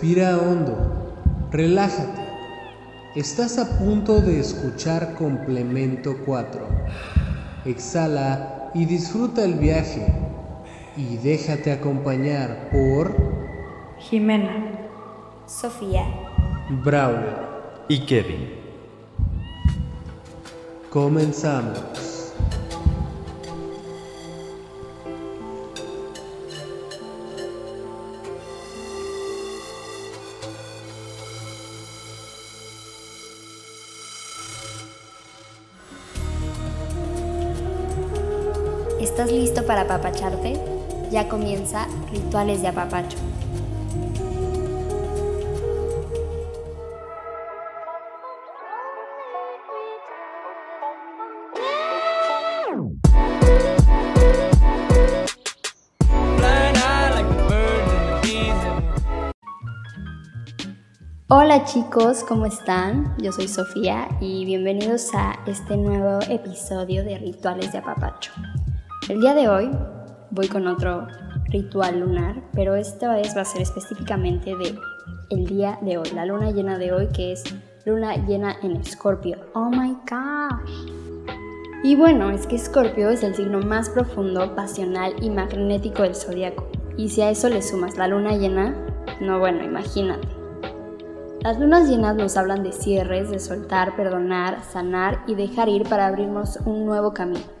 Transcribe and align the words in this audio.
Respira 0.00 0.38
hondo, 0.38 1.12
relájate. 1.50 2.22
Estás 3.14 3.58
a 3.58 3.78
punto 3.78 4.22
de 4.22 4.40
escuchar 4.40 5.12
complemento 5.12 6.16
4. 6.24 6.58
Exhala 7.66 8.70
y 8.72 8.86
disfruta 8.86 9.44
el 9.44 9.56
viaje. 9.56 10.06
Y 10.96 11.18
déjate 11.18 11.70
acompañar 11.70 12.70
por 12.72 13.14
Jimena, 13.98 14.70
Sofía, 15.44 16.06
Braulio. 16.82 17.36
y 17.86 18.06
Kevin. 18.06 18.54
Comenzamos. 20.88 22.09
¿Estás 39.00 39.32
listo 39.32 39.64
para 39.64 39.82
apapacharte? 39.82 40.60
Ya 41.10 41.28
comienza 41.28 41.86
Rituales 42.12 42.62
de 42.62 42.68
Apapacho. 42.68 43.16
Hola 61.32 61.64
chicos, 61.64 62.24
¿cómo 62.24 62.44
están? 62.44 63.16
Yo 63.18 63.32
soy 63.32 63.46
Sofía 63.48 64.08
y 64.20 64.44
bienvenidos 64.44 65.10
a 65.14 65.38
este 65.46 65.76
nuevo 65.76 66.18
episodio 66.28 67.04
de 67.04 67.18
Rituales 67.18 67.72
de 67.72 67.78
Apapacho. 67.78 68.32
El 69.10 69.20
día 69.20 69.34
de 69.34 69.48
hoy 69.48 69.68
voy 70.30 70.46
con 70.46 70.68
otro 70.68 71.08
ritual 71.46 71.98
lunar, 71.98 72.44
pero 72.52 72.76
esta 72.76 73.12
vez 73.12 73.36
va 73.36 73.40
a 73.40 73.44
ser 73.44 73.60
específicamente 73.60 74.54
de 74.54 74.78
el 75.30 75.46
día 75.46 75.80
de 75.82 75.98
hoy, 75.98 76.08
la 76.14 76.26
luna 76.26 76.52
llena 76.52 76.78
de 76.78 76.92
hoy 76.92 77.08
que 77.08 77.32
es 77.32 77.42
luna 77.84 78.14
llena 78.14 78.54
en 78.62 78.76
Escorpio. 78.76 79.38
Oh 79.54 79.68
my 79.68 79.96
gosh. 80.08 80.92
Y 81.82 81.96
bueno, 81.96 82.30
es 82.30 82.46
que 82.46 82.54
Escorpio 82.54 83.10
es 83.10 83.24
el 83.24 83.34
signo 83.34 83.58
más 83.58 83.90
profundo, 83.90 84.54
pasional 84.54 85.12
y 85.20 85.28
magnético 85.28 86.04
del 86.04 86.14
zodiaco. 86.14 86.68
Y 86.96 87.08
si 87.08 87.22
a 87.22 87.30
eso 87.30 87.48
le 87.48 87.62
sumas 87.62 87.96
la 87.96 88.06
luna 88.06 88.36
llena, 88.36 88.76
no 89.20 89.40
bueno, 89.40 89.64
imagínate. 89.64 90.28
Las 91.40 91.58
lunas 91.58 91.88
llenas 91.88 92.14
nos 92.14 92.36
hablan 92.36 92.62
de 92.62 92.70
cierres, 92.70 93.28
de 93.28 93.40
soltar, 93.40 93.96
perdonar, 93.96 94.62
sanar 94.62 95.24
y 95.26 95.34
dejar 95.34 95.68
ir 95.68 95.82
para 95.88 96.06
abrirnos 96.06 96.60
un 96.64 96.86
nuevo 96.86 97.12
camino. 97.12 97.59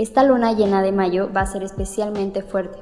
Esta 0.00 0.22
luna 0.22 0.54
llena 0.54 0.80
de 0.80 0.92
mayo 0.92 1.28
va 1.30 1.42
a 1.42 1.46
ser 1.46 1.62
especialmente 1.62 2.40
fuerte. 2.40 2.78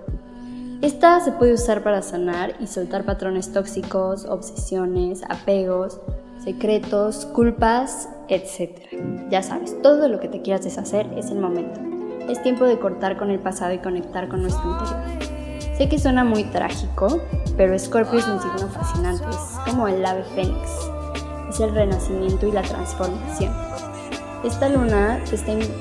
Esta 0.83 1.19
se 1.19 1.33
puede 1.33 1.55
usar 1.55 1.83
para 1.83 2.01
sanar 2.01 2.55
y 2.61 2.69
soltar 2.69 3.05
patrones 3.05 3.53
tóxicos, 3.53 4.25
obsesiones, 4.25 5.25
apegos, 5.29 6.01
secretos, 6.45 7.27
culpas, 7.27 8.09
etc. 8.29 8.71
Ya 9.31 9.43
sabes, 9.43 9.83
todo 9.83 10.09
lo 10.09 10.21
que 10.21 10.29
te 10.29 10.43
quieras 10.43 10.63
deshacer 10.63 11.09
es 11.17 11.33
el 11.33 11.41
momento. 11.41 11.81
Es 12.31 12.41
tiempo 12.41 12.67
de 12.67 12.79
cortar 12.79 13.19
con 13.19 13.33
el 13.33 13.41
pasado 13.41 13.73
y 13.73 13.79
conectar 13.79 14.29
con 14.29 14.43
nuestro 14.43 14.71
interior. 14.71 15.77
Sé 15.77 15.89
que 15.89 15.99
suena 15.99 16.23
muy 16.23 16.45
trágico, 16.45 17.21
pero 17.57 17.77
Scorpio 17.77 18.21
es 18.21 18.29
un 18.29 18.41
signo 18.41 18.69
fascinante, 18.69 19.25
es 19.29 19.59
como 19.69 19.89
el 19.89 20.07
ave 20.07 20.23
fénix, 20.37 20.71
es 21.51 21.59
el 21.59 21.75
renacimiento 21.75 22.47
y 22.47 22.53
la 22.53 22.63
transformación. 22.63 23.68
Esta 24.45 24.69
luna 24.69 25.19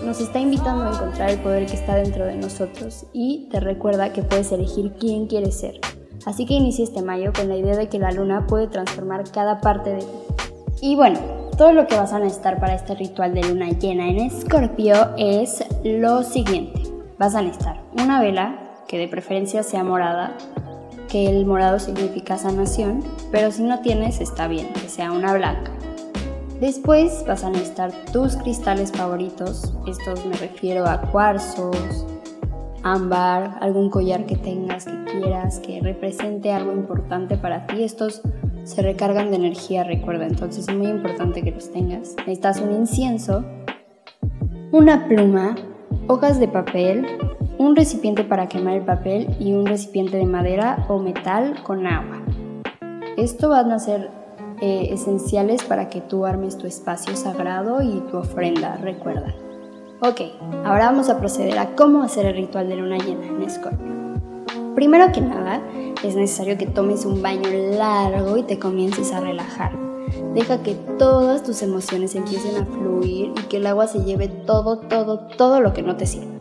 nos 0.03 0.19
está 0.19 0.39
invitando 0.39 0.85
a 0.85 0.93
encontrar 0.95 1.29
el 1.29 1.39
poder 1.39 1.67
que 1.67 1.75
está 1.75 1.95
dentro 1.95 2.25
de 2.25 2.35
nosotros 2.35 3.05
y 3.13 3.47
te 3.51 3.59
recuerda 3.59 4.13
que 4.13 4.23
puedes 4.23 4.51
elegir 4.51 4.93
quién 4.99 5.27
quieres 5.27 5.59
ser. 5.59 5.79
Así 6.25 6.47
que 6.47 6.55
inicia 6.55 6.83
este 6.83 7.03
mayo 7.03 7.31
con 7.33 7.49
la 7.49 7.55
idea 7.55 7.77
de 7.77 7.87
que 7.87 7.99
la 7.99 8.11
luna 8.11 8.47
puede 8.47 8.67
transformar 8.67 9.29
cada 9.31 9.61
parte 9.61 9.91
de 9.91 9.99
ti. 9.99 10.07
Y 10.81 10.95
bueno, 10.95 11.19
todo 11.55 11.71
lo 11.71 11.85
que 11.85 11.97
vas 11.97 12.13
a 12.13 12.19
necesitar 12.19 12.59
para 12.59 12.73
este 12.73 12.95
ritual 12.95 13.35
de 13.35 13.43
luna 13.43 13.69
llena 13.69 14.09
en 14.09 14.17
Escorpio 14.17 15.15
es 15.17 15.63
lo 15.83 16.23
siguiente. 16.23 16.81
Vas 17.19 17.35
a 17.35 17.43
necesitar 17.43 17.83
una 17.93 18.19
vela, 18.21 18.73
que 18.87 18.97
de 18.97 19.07
preferencia 19.07 19.61
sea 19.61 19.83
morada, 19.83 20.35
que 21.09 21.29
el 21.29 21.45
morado 21.45 21.77
significa 21.77 22.37
sanación, 22.37 23.03
pero 23.31 23.51
si 23.51 23.63
no 23.63 23.81
tienes 23.81 24.19
está 24.19 24.47
bien, 24.47 24.73
que 24.73 24.89
sea 24.89 25.11
una 25.11 25.33
blanca. 25.33 25.76
Después 26.59 27.23
vas 27.27 27.43
a 27.43 27.51
necesitar 27.51 27.91
tus 28.11 28.35
cristales 28.35 28.91
favoritos, 28.91 29.73
estos 29.85 30.25
me 30.25 30.35
refiero 30.37 30.87
a 30.87 31.01
cuarzos, 31.01 32.07
ámbar, 32.81 33.59
algún 33.61 33.91
collar 33.91 34.25
que 34.25 34.35
tengas 34.35 34.85
que 34.85 35.03
quieras, 35.05 35.59
que 35.59 35.79
represente 35.81 36.51
algo 36.51 36.71
importante 36.71 37.37
para 37.37 37.67
ti. 37.67 37.83
Estos 37.83 38.23
se 38.63 38.81
recargan 38.81 39.29
de 39.29 39.35
energía, 39.35 39.83
recuerda, 39.83 40.25
entonces 40.25 40.67
es 40.67 40.75
muy 40.75 40.87
importante 40.87 41.43
que 41.43 41.51
los 41.51 41.71
tengas. 41.71 42.15
Necesitas 42.17 42.59
un 42.59 42.73
incienso, 42.73 43.45
una 44.71 45.07
pluma, 45.07 45.55
hojas 46.07 46.39
de 46.39 46.47
papel, 46.47 47.05
un 47.59 47.75
recipiente 47.75 48.23
para 48.23 48.47
quemar 48.47 48.73
el 48.77 48.83
papel 48.83 49.27
y 49.39 49.53
un 49.53 49.67
recipiente 49.67 50.17
de 50.17 50.25
madera 50.25 50.85
o 50.89 50.97
metal 50.97 51.61
con 51.61 51.85
agua. 51.85 52.23
Esto 53.15 53.49
van 53.49 53.71
a 53.71 53.79
ser 53.79 54.16
eh, 54.61 54.89
esenciales 54.91 55.63
para 55.63 55.89
que 55.89 56.01
tú 56.01 56.25
armes 56.25 56.57
tu 56.57 56.67
espacio 56.67 57.15
sagrado 57.15 57.81
y 57.81 57.99
tu 58.09 58.17
ofrenda, 58.17 58.77
recuerda. 58.77 59.35
Ok, 60.01 60.21
ahora 60.63 60.85
vamos 60.85 61.09
a 61.09 61.19
proceder 61.19 61.57
a 61.57 61.75
cómo 61.75 62.03
hacer 62.03 62.25
el 62.25 62.35
ritual 62.35 62.69
de 62.69 62.75
luna 62.75 62.97
llena 62.97 63.25
en 63.25 63.41
Escorpio. 63.41 63.93
Primero 64.75 65.11
que 65.11 65.21
nada, 65.21 65.61
es 66.03 66.15
necesario 66.15 66.57
que 66.57 66.67
tomes 66.67 67.05
un 67.05 67.21
baño 67.21 67.49
largo 67.49 68.37
y 68.37 68.43
te 68.43 68.59
comiences 68.59 69.11
a 69.11 69.19
relajar. 69.19 69.71
Deja 70.33 70.61
que 70.61 70.75
todas 70.99 71.43
tus 71.43 71.63
emociones 71.63 72.15
empiecen 72.15 72.61
a 72.61 72.65
fluir 72.65 73.33
y 73.37 73.47
que 73.47 73.57
el 73.57 73.65
agua 73.65 73.87
se 73.87 74.03
lleve 74.03 74.27
todo, 74.27 74.77
todo, 74.79 75.19
todo 75.35 75.61
lo 75.61 75.73
que 75.73 75.81
no 75.81 75.97
te 75.97 76.05
sirve. 76.05 76.36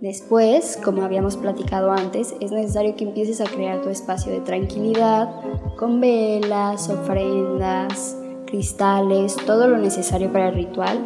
Después, 0.00 0.78
como 0.82 1.02
habíamos 1.02 1.36
platicado 1.36 1.92
antes, 1.92 2.34
es 2.40 2.52
necesario 2.52 2.96
que 2.96 3.04
empieces 3.04 3.42
a 3.42 3.44
crear 3.44 3.82
tu 3.82 3.90
espacio 3.90 4.32
de 4.32 4.40
tranquilidad 4.40 5.28
con 5.76 6.00
velas, 6.00 6.88
ofrendas, 6.88 8.16
cristales, 8.46 9.36
todo 9.44 9.68
lo 9.68 9.76
necesario 9.76 10.32
para 10.32 10.48
el 10.48 10.54
ritual 10.54 10.98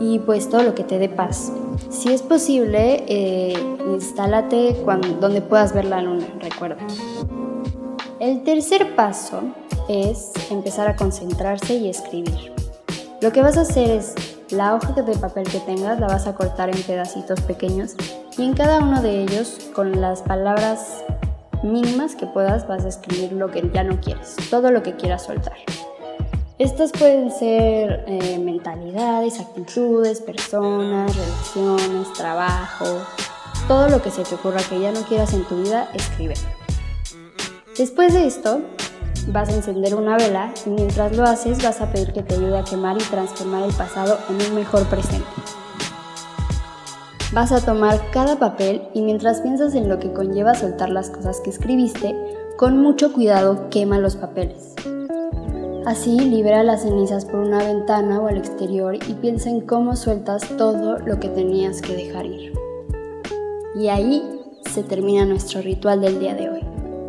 y 0.00 0.20
pues 0.20 0.48
todo 0.48 0.62
lo 0.62 0.74
que 0.74 0.84
te 0.84 0.98
dé 0.98 1.10
paz. 1.10 1.52
Si 1.90 2.14
es 2.14 2.22
posible, 2.22 3.04
eh, 3.08 3.58
instálate 3.92 4.74
donde 5.20 5.42
puedas 5.42 5.74
ver 5.74 5.84
la 5.84 6.00
luna, 6.00 6.26
recuerda. 6.40 6.78
El 8.20 8.42
tercer 8.42 8.96
paso 8.96 9.42
es 9.86 10.32
empezar 10.50 10.88
a 10.88 10.96
concentrarse 10.96 11.74
y 11.74 11.90
escribir. 11.90 12.54
Lo 13.20 13.32
que 13.32 13.42
vas 13.42 13.58
a 13.58 13.62
hacer 13.62 13.90
es 13.90 14.14
la 14.50 14.74
hoja 14.74 14.92
de 14.92 15.16
papel 15.16 15.48
que 15.48 15.60
tengas 15.60 15.98
la 15.98 16.06
vas 16.06 16.26
a 16.26 16.34
cortar 16.34 16.74
en 16.74 16.82
pedacitos 16.82 17.40
pequeños 17.40 17.94
y 18.36 18.44
en 18.44 18.54
cada 18.54 18.78
uno 18.78 19.00
de 19.02 19.22
ellos 19.22 19.70
con 19.74 20.00
las 20.00 20.22
palabras 20.22 21.04
mínimas 21.62 22.14
que 22.14 22.26
puedas 22.26 22.68
vas 22.68 22.84
a 22.84 22.88
escribir 22.88 23.32
lo 23.32 23.50
que 23.50 23.70
ya 23.72 23.82
no 23.82 24.00
quieres, 24.00 24.36
todo 24.50 24.70
lo 24.70 24.82
que 24.82 24.94
quieras 24.96 25.22
soltar. 25.22 25.56
Estas 26.58 26.92
pueden 26.92 27.32
ser 27.32 28.04
eh, 28.06 28.38
mentalidades, 28.38 29.40
actitudes, 29.40 30.20
personas, 30.20 31.16
relaciones, 31.16 32.12
trabajo, 32.12 32.84
todo 33.66 33.88
lo 33.88 34.00
que 34.00 34.10
se 34.10 34.22
te 34.22 34.36
ocurra 34.36 34.60
que 34.68 34.78
ya 34.78 34.92
no 34.92 35.00
quieras 35.02 35.32
en 35.32 35.44
tu 35.44 35.62
vida, 35.62 35.88
escribe. 35.94 36.34
Después 37.76 38.14
de 38.14 38.26
esto, 38.26 38.60
vas 39.28 39.48
a 39.48 39.54
encender 39.54 39.94
una 39.94 40.16
vela 40.16 40.52
y 40.66 40.70
mientras 40.70 41.16
lo 41.16 41.24
haces 41.24 41.62
vas 41.62 41.80
a 41.80 41.90
pedir 41.90 42.12
que 42.12 42.22
te 42.22 42.34
ayude 42.34 42.58
a 42.58 42.64
quemar 42.64 42.96
y 42.96 43.04
transformar 43.04 43.62
el 43.62 43.74
pasado 43.74 44.18
en 44.28 44.50
un 44.50 44.54
mejor 44.54 44.84
presente. 44.86 45.26
Vas 47.32 47.50
a 47.50 47.60
tomar 47.60 48.10
cada 48.10 48.38
papel 48.38 48.82
y 48.94 49.02
mientras 49.02 49.40
piensas 49.40 49.74
en 49.74 49.88
lo 49.88 49.98
que 49.98 50.12
conlleva 50.12 50.54
soltar 50.54 50.90
las 50.90 51.10
cosas 51.10 51.40
que 51.40 51.50
escribiste, 51.50 52.14
con 52.56 52.80
mucho 52.80 53.12
cuidado 53.12 53.68
quema 53.70 53.98
los 53.98 54.14
papeles. 54.14 54.74
Así 55.84 56.18
libera 56.18 56.62
las 56.62 56.82
cenizas 56.82 57.24
por 57.24 57.40
una 57.40 57.58
ventana 57.58 58.20
o 58.20 58.28
al 58.28 58.38
exterior 58.38 58.94
y 58.94 59.14
piensa 59.14 59.50
en 59.50 59.60
cómo 59.60 59.96
sueltas 59.96 60.48
todo 60.56 60.98
lo 60.98 61.18
que 61.18 61.28
tenías 61.28 61.82
que 61.82 61.94
dejar 61.94 62.26
ir. 62.26 62.52
Y 63.74 63.88
ahí 63.88 64.22
se 64.72 64.82
termina 64.82 65.26
nuestro 65.26 65.60
ritual 65.60 66.00
del 66.00 66.20
día 66.20 66.34
de 66.34 66.50
hoy. 66.50 66.63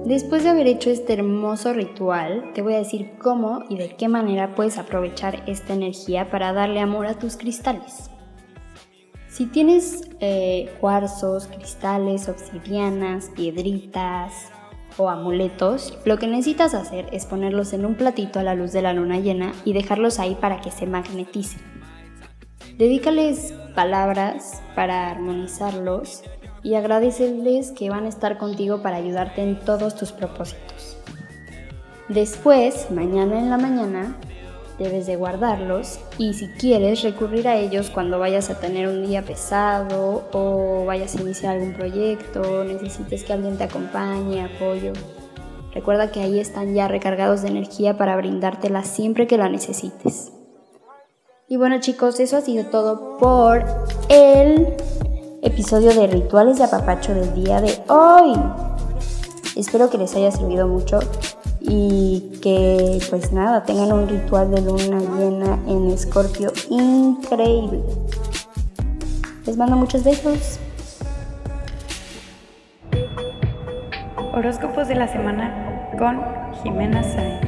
Después 0.06 0.44
de 0.44 0.50
haber 0.50 0.68
hecho 0.68 0.92
este 0.92 1.14
hermoso 1.14 1.74
ritual, 1.74 2.52
te 2.54 2.62
voy 2.62 2.76
a 2.76 2.78
decir 2.78 3.14
cómo 3.18 3.64
y 3.70 3.78
de 3.78 3.96
qué 3.96 4.08
manera 4.08 4.54
puedes 4.54 4.78
aprovechar 4.78 5.44
esta 5.48 5.74
energía 5.74 6.30
para 6.30 6.54
darle 6.54 6.80
amor 6.80 7.08
a 7.08 7.18
tus 7.18 7.38
cristales. 7.38 8.12
Si 9.28 9.48
tienes 9.48 10.08
eh, 10.20 10.72
cuarzos, 10.80 11.48
cristales, 11.48 12.30
obsidianas, 12.30 13.32
piedritas, 13.36 14.52
o 14.98 15.10
amuletos, 15.10 15.98
lo 16.06 16.18
que 16.18 16.28
necesitas 16.28 16.74
hacer 16.74 17.08
es 17.12 17.26
ponerlos 17.26 17.74
en 17.74 17.86
un 17.86 17.96
platito 17.96 18.40
a 18.40 18.44
la 18.44 18.56
luz 18.56 18.72
de 18.72 18.82
la 18.82 18.94
luna 18.94 19.20
llena 19.20 19.54
y 19.66 19.74
dejarlos 19.74 20.20
ahí 20.20 20.36
para 20.36 20.62
que 20.62 20.72
se 20.72 20.86
magneticen. 20.86 21.62
Dedícales 22.78 23.54
palabras 23.74 24.62
para 24.76 25.10
armonizarlos 25.10 26.24
y 26.66 26.74
agradecerles 26.74 27.72
que 27.72 27.92
van 27.92 28.06
a 28.06 28.10
estar 28.10 28.40
contigo 28.40 28.82
para 28.82 28.96
ayudarte 28.96 29.44
en 29.44 29.60
todos 29.60 29.96
tus 29.96 30.12
propósitos. 30.12 30.98
Después, 32.10 32.90
mañana 32.90 33.38
en 33.38 33.52
la 33.52 33.60
mañana, 33.60 34.18
debes 34.80 35.06
de 35.06 35.16
guardarlos 35.16 36.00
y 36.18 36.34
si 36.34 36.48
quieres 36.48 37.04
recurrir 37.04 37.48
a 37.48 37.56
ellos 37.56 37.92
cuando 37.92 38.18
vayas 38.18 38.50
a 38.50 38.60
tener 38.60 38.88
un 38.88 39.06
día 39.06 39.22
pesado 39.22 40.28
o 40.34 40.86
vayas 40.88 41.16
a 41.16 41.22
iniciar 41.22 41.58
algún 41.58 41.74
proyecto, 41.74 42.64
necesites 42.64 43.24
que 43.24 43.34
alguien 43.34 43.60
te 43.60 43.66
acompañe, 43.66 44.44
apoyo. 44.44 44.94
Recuerda 45.72 46.12
que 46.12 46.22
ahí 46.22 46.40
están 46.40 46.74
ya 46.74 46.88
recargados 46.88 47.44
de 47.44 47.50
energía 47.50 47.96
para 47.96 48.18
brindártela 48.18 48.82
siempre 48.82 49.28
que 49.28 49.38
la 49.38 49.50
necesites. 49.50 50.32
Y 51.48 51.58
bueno 51.58 51.80
chicos, 51.80 52.20
eso 52.20 52.38
ha 52.38 52.42
sido 52.42 52.66
todo 52.72 53.20
por 53.20 53.64
el 54.10 54.76
episodio 55.46 55.94
de 55.94 56.08
Rituales 56.08 56.58
de 56.58 56.64
Apapacho 56.64 57.14
del 57.14 57.34
día 57.36 57.62
de 57.62 57.80
hoy. 57.88 58.34
Espero 59.56 59.92
que 59.92 59.98
les 60.00 60.16
haya 60.16 60.32
servido 60.32 60.68
mucho 60.68 61.00
y 61.62 62.40
que 62.42 63.00
pues 63.10 63.32
nada, 63.32 63.64
tengan 63.64 63.92
un 63.94 64.10
ritual 64.10 64.50
de 64.50 64.62
luna 64.62 65.00
llena 65.18 65.60
en 65.68 65.92
Escorpio 65.92 66.52
increíble. 66.70 67.84
Les 69.46 69.56
mando 69.56 69.76
muchos 69.76 70.04
besos. 70.04 70.60
Horóscopos 74.34 74.88
de 74.88 74.96
la 74.96 75.08
semana 75.08 75.90
con 75.98 76.20
Jimena 76.64 77.04
Sáenz. 77.04 77.45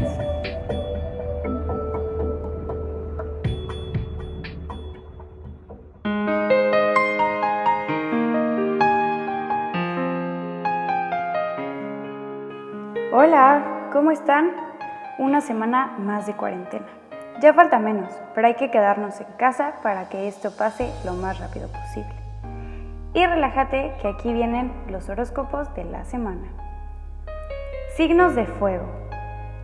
Hola, 13.19 13.89
¿Cómo 13.91 14.11
están? 14.11 14.51
Una 15.17 15.41
semana 15.41 15.95
más 15.97 16.27
de 16.27 16.35
cuarentena. 16.35 16.85
Ya 17.41 17.51
falta 17.51 17.79
menos, 17.79 18.13
pero 18.35 18.45
hay 18.45 18.53
que 18.53 18.69
quedarnos 18.69 19.19
en 19.19 19.25
casa 19.39 19.73
para 19.81 20.07
que 20.07 20.27
esto 20.27 20.55
pase 20.55 20.93
lo 21.03 21.13
más 21.13 21.39
rápido 21.39 21.67
posible. 21.67 22.13
Y 23.15 23.25
relájate 23.25 23.95
que 24.03 24.09
aquí 24.09 24.31
vienen 24.31 24.71
los 24.91 25.09
horóscopos 25.09 25.73
de 25.73 25.85
la 25.85 26.05
semana. 26.05 26.45
Signos 27.95 28.35
de 28.35 28.45
fuego. 28.45 28.85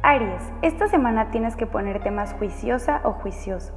Aries, 0.01 0.51
esta 0.63 0.87
semana 0.87 1.29
tienes 1.29 1.55
que 1.55 1.67
ponerte 1.67 2.09
más 2.09 2.33
juiciosa 2.33 3.01
o 3.03 3.11
juicioso. 3.11 3.71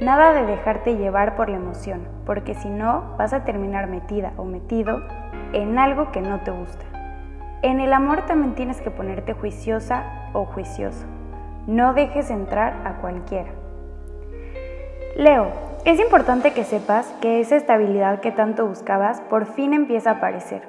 Nada 0.00 0.32
de 0.32 0.46
dejarte 0.46 0.96
llevar 0.96 1.36
por 1.36 1.48
la 1.48 1.58
emoción, 1.58 2.08
porque 2.26 2.54
si 2.54 2.68
no 2.68 3.14
vas 3.18 3.32
a 3.32 3.44
terminar 3.44 3.86
metida 3.86 4.32
o 4.36 4.44
metido 4.44 5.00
en 5.52 5.78
algo 5.78 6.10
que 6.10 6.22
no 6.22 6.40
te 6.40 6.50
gusta. 6.50 6.91
En 7.62 7.78
el 7.78 7.92
amor 7.92 8.26
también 8.26 8.56
tienes 8.56 8.80
que 8.80 8.90
ponerte 8.90 9.34
juiciosa 9.34 10.30
o 10.32 10.44
juicioso. 10.44 11.06
No 11.68 11.94
dejes 11.94 12.28
entrar 12.28 12.74
a 12.84 13.00
cualquiera. 13.00 13.52
Leo, 15.16 15.46
es 15.84 16.00
importante 16.00 16.52
que 16.52 16.64
sepas 16.64 17.06
que 17.20 17.38
esa 17.38 17.54
estabilidad 17.54 18.18
que 18.18 18.32
tanto 18.32 18.66
buscabas 18.66 19.20
por 19.20 19.46
fin 19.46 19.74
empieza 19.74 20.10
a 20.10 20.14
aparecer. 20.14 20.62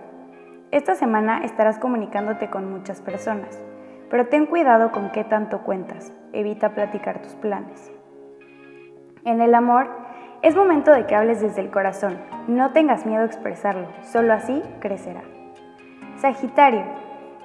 Esta 0.70 0.94
semana 0.94 1.44
estarás 1.44 1.80
comunicándote 1.80 2.52
con 2.52 2.72
muchas 2.72 3.02
personas, 3.02 3.60
pero 4.12 4.28
ten 4.28 4.46
cuidado 4.46 4.92
con 4.92 5.10
qué 5.10 5.24
tanto 5.24 5.64
cuentas. 5.64 6.14
Evita 6.32 6.76
platicar 6.76 7.24
tus 7.24 7.34
planes. 7.34 7.92
En 9.26 9.42
el 9.42 9.56
amor, 9.56 9.90
es 10.44 10.56
momento 10.56 10.92
de 10.92 11.08
que 11.08 11.16
hables 11.16 11.42
desde 11.42 11.62
el 11.62 11.72
corazón. 11.72 12.20
No 12.48 12.72
tengas 12.72 13.08
miedo 13.08 13.24
a 13.24 13.26
expresarlo, 13.26 13.88
solo 14.02 14.34
así 14.34 14.62
crecerá. 14.80 15.24
Sagitario, 16.24 16.86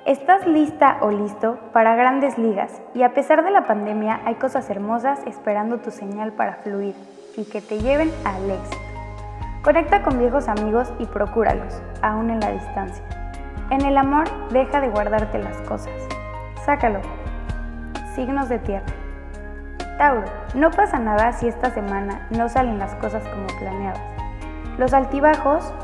estás 0.06 0.46
lista 0.46 0.98
o 1.00 1.10
listo 1.10 1.58
para 1.72 1.96
grandes 1.96 2.38
ligas 2.38 2.80
y 2.94 3.02
a 3.02 3.12
pesar 3.12 3.42
de 3.42 3.50
la 3.50 3.66
pandemia 3.66 4.20
hay 4.24 4.36
cosas 4.36 4.70
hermosas 4.70 5.18
esperando 5.26 5.78
tu 5.78 5.90
señal 5.90 6.30
para 6.34 6.58
fluir 6.62 6.94
y 7.36 7.44
que 7.46 7.60
te 7.60 7.80
lleven 7.80 8.12
al 8.24 8.48
éxito. 8.48 8.76
Conecta 9.64 10.02
con 10.02 10.20
viejos 10.20 10.46
amigos 10.46 10.92
y 11.00 11.06
procúralos, 11.06 11.82
aún 12.02 12.30
en 12.30 12.38
la 12.38 12.52
distancia. 12.52 13.02
En 13.70 13.84
el 13.84 13.98
amor, 13.98 14.28
deja 14.50 14.80
de 14.80 14.90
guardarte 14.90 15.40
las 15.40 15.56
cosas. 15.62 15.90
Sácalo. 16.64 17.00
Signos 18.14 18.48
de 18.48 18.60
tierra. 18.60 18.86
Tauro, 19.98 20.28
no 20.54 20.70
pasa 20.70 21.00
nada 21.00 21.32
si 21.32 21.48
esta 21.48 21.70
semana 21.70 22.28
no 22.30 22.48
salen 22.48 22.78
las 22.78 22.94
cosas 22.94 23.26
como 23.26 23.48
planeabas. 23.58 24.00
Los 24.78 24.94
altibajos 24.94 25.74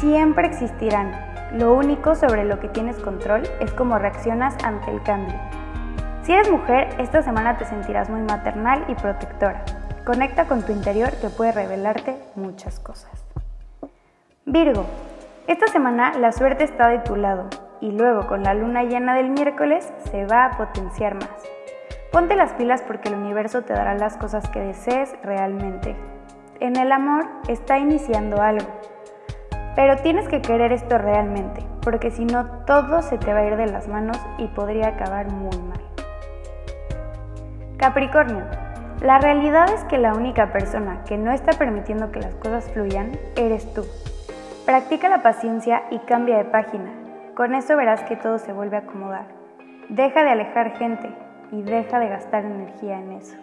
siempre 0.00 0.48
existirán 0.48 1.29
lo 1.52 1.74
único 1.74 2.14
sobre 2.14 2.44
lo 2.44 2.60
que 2.60 2.68
tienes 2.68 2.96
control 2.98 3.42
es 3.60 3.72
cómo 3.72 3.98
reaccionas 3.98 4.56
ante 4.62 4.90
el 4.90 5.02
cambio. 5.02 5.38
Si 6.22 6.32
eres 6.32 6.50
mujer, 6.50 6.88
esta 6.98 7.22
semana 7.22 7.58
te 7.58 7.64
sentirás 7.64 8.08
muy 8.08 8.20
maternal 8.20 8.84
y 8.88 8.94
protectora. 8.94 9.64
Conecta 10.04 10.46
con 10.46 10.62
tu 10.62 10.72
interior 10.72 11.10
que 11.20 11.28
puede 11.28 11.52
revelarte 11.52 12.16
muchas 12.36 12.78
cosas. 12.78 13.10
Virgo, 14.46 14.86
esta 15.46 15.66
semana 15.66 16.12
la 16.18 16.30
suerte 16.32 16.64
está 16.64 16.88
de 16.88 17.00
tu 17.00 17.16
lado 17.16 17.48
y 17.80 17.90
luego 17.90 18.26
con 18.26 18.42
la 18.42 18.54
luna 18.54 18.84
llena 18.84 19.14
del 19.14 19.30
miércoles 19.30 19.92
se 20.10 20.26
va 20.26 20.44
a 20.44 20.56
potenciar 20.56 21.14
más. 21.14 21.42
Ponte 22.12 22.36
las 22.36 22.52
pilas 22.52 22.82
porque 22.82 23.08
el 23.08 23.16
universo 23.16 23.62
te 23.62 23.72
dará 23.72 23.94
las 23.94 24.16
cosas 24.16 24.48
que 24.50 24.60
desees 24.60 25.14
realmente. 25.22 25.96
En 26.60 26.76
el 26.76 26.92
amor 26.92 27.26
está 27.48 27.78
iniciando 27.78 28.40
algo 28.40 28.66
pero 29.80 29.96
tienes 29.96 30.28
que 30.28 30.42
querer 30.42 30.72
esto 30.72 30.98
realmente, 30.98 31.62
porque 31.80 32.10
si 32.10 32.26
no 32.26 32.44
todo 32.66 33.00
se 33.00 33.16
te 33.16 33.32
va 33.32 33.38
a 33.38 33.46
ir 33.46 33.56
de 33.56 33.64
las 33.64 33.88
manos 33.88 34.20
y 34.36 34.46
podría 34.48 34.88
acabar 34.88 35.30
muy 35.30 35.56
mal. 35.56 35.80
Capricornio, 37.78 38.44
la 39.00 39.18
realidad 39.20 39.72
es 39.72 39.82
que 39.84 39.96
la 39.96 40.12
única 40.12 40.52
persona 40.52 41.02
que 41.08 41.16
no 41.16 41.32
está 41.32 41.52
permitiendo 41.52 42.12
que 42.12 42.20
las 42.20 42.34
cosas 42.34 42.70
fluyan 42.74 43.12
eres 43.36 43.72
tú. 43.72 43.86
Practica 44.66 45.08
la 45.08 45.22
paciencia 45.22 45.84
y 45.90 45.98
cambia 46.00 46.36
de 46.36 46.44
página. 46.44 46.92
Con 47.34 47.54
eso 47.54 47.74
verás 47.74 48.02
que 48.02 48.16
todo 48.16 48.36
se 48.36 48.52
vuelve 48.52 48.76
a 48.76 48.80
acomodar. 48.80 49.28
Deja 49.88 50.22
de 50.22 50.28
alejar 50.28 50.76
gente 50.76 51.08
y 51.52 51.62
deja 51.62 51.98
de 52.00 52.10
gastar 52.10 52.44
energía 52.44 53.00
en 53.00 53.12
eso. 53.12 53.34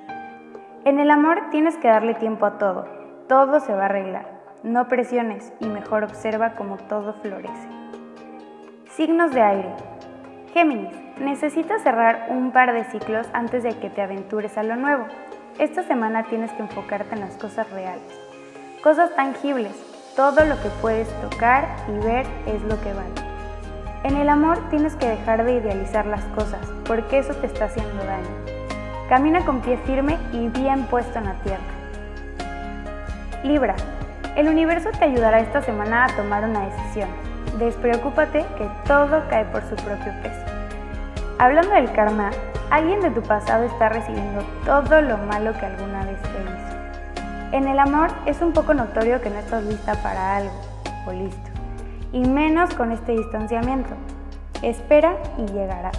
En 0.86 1.00
el 1.00 1.10
amor 1.10 1.50
tienes 1.50 1.78
que 1.78 1.88
darle 1.88 2.14
tiempo 2.14 2.46
a 2.46 2.60
todo. 2.60 2.86
Todo 3.28 3.60
se 3.60 3.74
va 3.74 3.82
a 3.82 3.86
arreglar. 3.86 4.37
No 4.64 4.88
presiones 4.88 5.54
y 5.60 5.68
mejor 5.68 6.04
observa 6.04 6.54
cómo 6.56 6.78
todo 6.78 7.14
florece. 7.22 7.70
Signos 8.90 9.32
de 9.32 9.42
aire. 9.42 9.70
Géminis, 10.52 10.96
necesitas 11.20 11.84
cerrar 11.84 12.26
un 12.30 12.52
par 12.52 12.74
de 12.74 12.84
ciclos 12.86 13.28
antes 13.34 13.62
de 13.62 13.78
que 13.78 13.92
te 13.92 14.02
aventures 14.02 14.58
a 14.58 14.64
lo 14.64 14.76
nuevo. 14.76 15.06
Esta 15.60 15.84
semana 15.84 16.24
tienes 16.24 16.52
que 16.54 16.64
enfocarte 16.64 17.14
en 17.14 17.22
las 17.22 17.38
cosas 17.38 17.70
reales, 17.70 18.02
cosas 18.82 19.16
tangibles. 19.16 19.74
Todo 20.16 20.44
lo 20.44 20.60
que 20.64 20.70
puedes 20.82 21.08
tocar 21.22 21.68
y 21.88 22.04
ver 22.04 22.26
es 22.48 22.64
lo 22.64 22.82
que 22.82 22.94
vale. 22.94 23.14
En 24.04 24.18
el 24.18 24.28
amor 24.28 24.58
tienes 24.72 24.96
que 24.96 25.08
dejar 25.08 25.46
de 25.46 25.54
idealizar 25.54 26.08
las 26.08 26.24
cosas, 26.26 26.62
porque 26.88 27.20
eso 27.20 27.36
te 27.36 27.46
está 27.46 27.66
haciendo 27.66 28.04
daño. 28.04 28.58
Camina 29.08 29.46
con 29.46 29.62
pie 29.62 29.78
firme 29.86 30.18
y 30.32 30.48
bien 30.48 30.86
puesto 30.86 31.20
en 31.20 31.26
la 31.26 31.36
tierra. 31.44 31.64
Libra, 33.44 33.76
el 34.38 34.48
universo 34.48 34.92
te 34.92 35.06
ayudará 35.06 35.40
esta 35.40 35.64
semana 35.64 36.06
a 36.06 36.16
tomar 36.16 36.44
una 36.44 36.62
decisión. 36.66 37.10
Despreocúpate 37.58 38.46
que 38.56 38.70
todo 38.86 39.28
cae 39.30 39.46
por 39.46 39.64
su 39.64 39.76
propio 39.76 40.14
peso. 40.22 40.46
Hablando 41.40 41.74
del 41.74 41.92
karma, 41.92 42.30
alguien 42.70 43.02
de 43.02 43.10
tu 43.10 43.24
pasado 43.24 43.64
está 43.64 43.90
recibiendo 43.90 44.44
todo 44.64 45.02
lo 45.02 45.18
malo 45.18 45.54
que 45.54 45.66
alguna 45.66 46.06
vez 46.06 46.22
te 46.22 46.30
hizo. 46.30 47.52
En 47.52 47.68
el 47.68 47.80
amor 47.80 48.12
es 48.28 48.40
un 48.44 48.54
poco 48.54 48.76
notorio 48.76 49.20
que 49.22 49.32
no 49.32 49.40
estás 49.40 49.64
lista 49.64 49.96
para 50.04 50.38
algo 50.38 50.54
o 51.08 51.14
listo, 51.14 51.50
y 52.12 52.20
menos 52.20 52.76
con 52.76 52.92
este 52.92 53.14
distanciamiento. 53.14 53.96
Espera 54.62 55.16
y 55.40 55.48
llegará. 55.52 55.90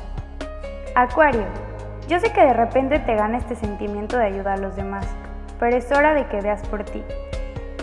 Acuario, 0.95 1.47
yo 2.07 2.21
sé 2.21 2.31
que 2.33 2.45
de 2.45 2.53
repente 2.53 3.01
te 3.01 3.17
gana 3.17 3.39
este 3.39 3.57
sentimiento 3.57 4.17
de 4.17 4.27
ayudar 4.27 4.59
a 4.59 4.63
los 4.63 4.77
demás, 4.77 5.07
pero 5.59 5.77
es 5.77 5.91
hora 5.91 6.15
de 6.15 6.27
que 6.27 6.41
veas 6.41 6.63
por 6.69 6.85
ti 6.85 7.03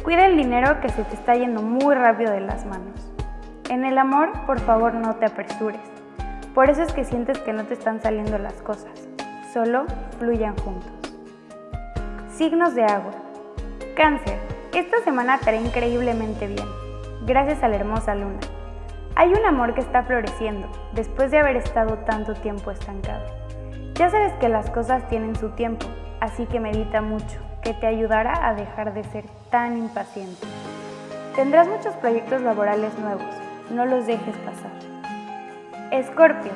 Cuida 0.06 0.28
el 0.28 0.38
dinero 0.38 0.82
que 0.82 0.90
se 0.90 1.04
te 1.04 1.16
está 1.16 1.34
yendo 1.34 1.64
muy 1.64 1.96
rápido 1.96 2.32
de 2.32 2.40
las 2.40 2.64
manos. 2.64 3.12
En 3.72 3.84
el 3.84 3.98
amor, 3.98 4.32
por 4.46 4.60
favor, 4.60 4.94
no 4.94 5.16
te 5.16 5.26
apresures. 5.26 5.82
Por 6.54 6.70
eso 6.70 6.84
es 6.84 6.94
que 6.94 7.04
sientes 7.04 7.40
que 7.40 7.54
no 7.54 7.64
te 7.64 7.74
están 7.74 8.00
saliendo 8.00 8.38
las 8.38 8.62
cosas. 8.62 8.92
Solo 9.52 9.88
fluyan 10.20 10.56
juntos. 10.58 10.92
Signos 12.30 12.76
de 12.76 12.84
agua. 12.84 13.14
Cáncer. 13.96 14.38
Esta 14.76 15.00
semana 15.04 15.40
te 15.40 15.50
hará 15.50 15.58
increíblemente 15.58 16.46
bien, 16.46 16.68
gracias 17.26 17.64
a 17.64 17.68
la 17.68 17.78
hermosa 17.78 18.14
luna. 18.14 18.42
Hay 19.16 19.34
un 19.34 19.44
amor 19.44 19.74
que 19.74 19.82
está 19.82 20.04
floreciendo 20.04 20.68
después 20.94 21.32
de 21.32 21.40
haber 21.40 21.56
estado 21.56 21.98
tanto 22.06 22.36
tiempo 22.36 22.70
estancado. 22.70 23.26
Ya 23.96 24.12
sabes 24.12 24.34
que 24.34 24.50
las 24.50 24.70
cosas 24.70 25.08
tienen 25.08 25.36
su 25.36 25.50
tiempo, 25.56 25.88
así 26.20 26.46
que 26.46 26.60
medita 26.60 27.02
mucho, 27.02 27.40
que 27.64 27.74
te 27.74 27.88
ayudará 27.88 28.48
a 28.48 28.54
dejar 28.54 28.94
de 28.94 29.04
ser 29.06 29.26
tan 29.50 29.78
impaciente. 29.78 30.48
Tendrás 31.36 31.68
muchos 31.68 31.94
proyectos 31.96 32.42
laborales 32.42 32.98
nuevos, 33.00 33.28
no 33.72 33.86
los 33.86 34.06
dejes 34.08 34.36
pasar. 34.38 34.72
Escorpio, 35.92 36.52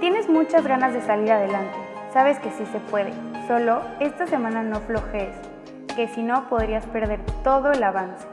tienes 0.00 0.28
muchas 0.28 0.66
ganas 0.66 0.92
de 0.92 1.02
salir 1.02 1.32
adelante, 1.32 1.76
sabes 2.12 2.38
que 2.38 2.50
sí 2.50 2.64
se 2.66 2.78
puede, 2.78 3.12
solo 3.46 3.82
esta 4.00 4.26
semana 4.26 4.62
no 4.62 4.80
flojees, 4.80 5.34
que 5.96 6.08
si 6.08 6.22
no 6.22 6.48
podrías 6.48 6.86
perder 6.86 7.20
todo 7.42 7.72
el 7.72 7.82
avance. 7.82 8.26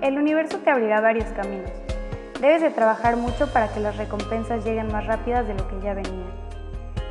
El 0.00 0.18
universo 0.18 0.58
te 0.58 0.70
abrirá 0.70 1.00
varios 1.00 1.28
caminos. 1.30 1.70
Debes 2.40 2.62
de 2.62 2.70
trabajar 2.70 3.16
mucho 3.16 3.50
para 3.52 3.68
que 3.68 3.80
las 3.80 3.96
recompensas 3.96 4.64
lleguen 4.64 4.92
más 4.92 5.06
rápidas 5.06 5.46
de 5.46 5.54
lo 5.54 5.66
que 5.68 5.80
ya 5.80 5.94
venían. 5.94 6.32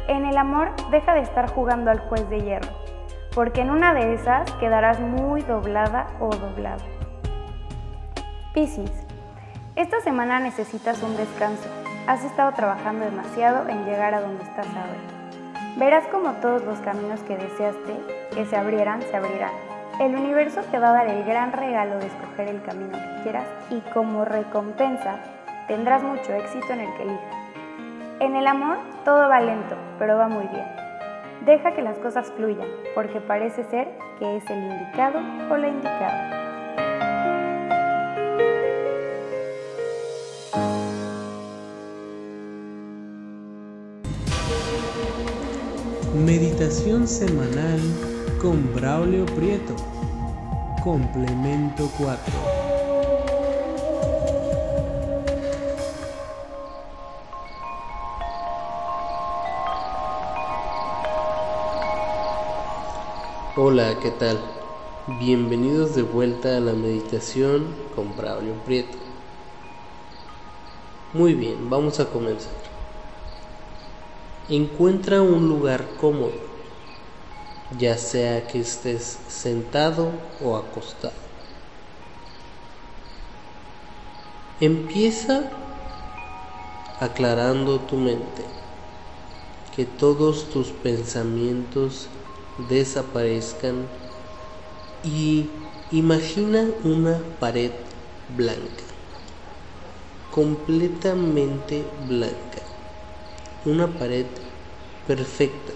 En 0.07 0.25
el 0.25 0.37
amor, 0.37 0.71
deja 0.91 1.13
de 1.13 1.21
estar 1.21 1.49
jugando 1.49 1.89
al 1.89 1.99
juez 2.01 2.29
de 2.29 2.41
hierro, 2.41 2.82
porque 3.35 3.61
en 3.61 3.71
una 3.71 3.93
de 3.93 4.13
esas 4.13 4.51
quedarás 4.53 4.99
muy 4.99 5.41
doblada 5.41 6.07
o 6.19 6.29
doblado. 6.29 6.83
Piscis, 8.53 8.91
esta 9.75 10.01
semana 10.01 10.39
necesitas 10.39 11.01
un 11.01 11.17
descanso. 11.17 11.67
Has 12.05 12.23
estado 12.23 12.51
trabajando 12.53 13.05
demasiado 13.05 13.67
en 13.67 13.85
llegar 13.85 14.13
a 14.13 14.21
donde 14.21 14.43
estás 14.43 14.67
ahora. 14.67 15.23
Verás 15.77 16.05
como 16.07 16.33
todos 16.33 16.63
los 16.63 16.79
caminos 16.79 17.21
que 17.21 17.35
deseaste 17.35 17.97
que 18.35 18.45
se 18.45 18.55
abrieran, 18.55 19.01
se 19.01 19.17
abrirán. 19.17 19.51
El 19.99 20.15
universo 20.15 20.61
te 20.69 20.77
va 20.77 20.89
a 20.89 20.93
dar 20.93 21.07
el 21.07 21.23
gran 21.23 21.51
regalo 21.51 21.97
de 21.97 22.07
escoger 22.07 22.47
el 22.47 22.61
camino 22.61 22.91
que 22.91 23.23
quieras 23.23 23.47
y 23.71 23.79
como 23.93 24.25
recompensa 24.25 25.15
tendrás 25.67 26.03
mucho 26.03 26.33
éxito 26.33 26.73
en 26.73 26.81
el 26.81 26.93
que 26.95 27.03
elijas. 27.03 27.35
En 28.19 28.35
el 28.35 28.45
amor 28.45 28.77
todo 29.05 29.27
va 29.27 29.39
lento, 29.39 29.75
pero 29.97 30.17
va 30.17 30.27
muy 30.27 30.45
bien. 30.47 30.82
Deja 31.41 31.73
que 31.73 31.81
las 31.81 31.99
cosas 31.99 32.31
fluyan, 32.31 32.67
porque 32.95 33.19
parece 33.19 33.63
ser 33.65 33.87
que 34.19 34.37
es 34.37 34.49
el 34.49 34.63
indicado 34.63 35.19
o 35.51 35.57
la 35.57 35.67
indicada. 35.67 36.43
Meditación 46.25 47.07
semanal 47.07 47.81
con 48.41 48.73
Braulio 48.73 49.25
Prieto. 49.25 49.75
Complemento 50.81 51.89
4. 51.97 52.62
Hola, 63.55 63.99
¿qué 64.01 64.09
tal? 64.09 64.39
Bienvenidos 65.19 65.93
de 65.93 66.01
vuelta 66.01 66.57
a 66.57 66.59
la 66.59 66.73
meditación 66.73 67.67
con 67.95 68.17
Braulio 68.17 68.55
Prieto. 68.65 68.97
Muy 71.13 71.35
bien, 71.35 71.69
vamos 71.69 71.99
a 71.99 72.09
comenzar. 72.09 72.51
Encuentra 74.49 75.21
un 75.21 75.47
lugar 75.47 75.85
cómodo, 76.01 76.33
ya 77.77 77.95
sea 77.95 78.47
que 78.47 78.59
estés 78.59 79.19
sentado 79.27 80.09
o 80.43 80.57
acostado. 80.57 81.13
Empieza 84.59 85.51
aclarando 86.99 87.81
tu 87.81 87.97
mente, 87.97 88.45
que 89.75 89.85
todos 89.85 90.49
tus 90.49 90.69
pensamientos 90.69 92.09
desaparezcan 92.69 93.87
y 95.03 95.49
imagina 95.91 96.67
una 96.83 97.19
pared 97.39 97.71
blanca, 98.35 98.83
completamente 100.31 101.83
blanca 102.07 102.63
una 103.65 103.87
pared 103.87 104.25
perfecta 105.07 105.71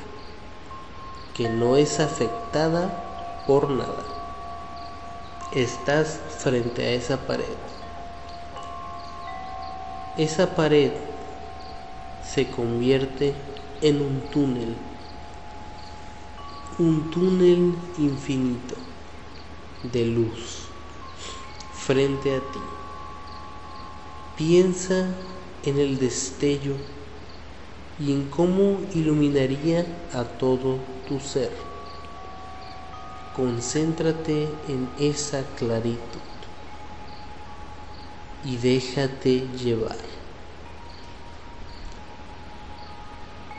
que 1.34 1.48
no 1.48 1.77
es 1.77 2.01
afectada 2.01 3.43
por 3.48 3.69
nada. 3.69 4.03
Estás 5.53 6.19
frente 6.39 6.86
a 6.86 6.89
esa 6.91 7.17
pared. 7.25 7.46
Esa 10.17 10.55
pared 10.55 10.91
se 12.25 12.50
convierte 12.50 13.34
en 13.81 14.01
un 14.01 14.19
túnel, 14.31 14.75
un 16.79 17.10
túnel 17.10 17.74
infinito 17.98 18.75
de 19.81 20.05
luz 20.05 20.67
frente 21.74 22.36
a 22.36 22.39
ti. 22.39 22.60
Piensa 24.38 25.07
en 25.63 25.79
el 25.79 25.98
destello 25.98 26.75
y 28.00 28.12
en 28.12 28.29
cómo 28.29 28.79
iluminaría 28.93 29.88
a 30.13 30.24
todo 30.24 30.77
tu 31.07 31.19
ser. 31.19 31.51
Concéntrate 33.36 34.48
en 34.67 34.88
esa 35.00 35.41
claritud 35.57 36.27
y 38.46 38.57
déjate 38.57 39.48
llevar. 39.57 39.98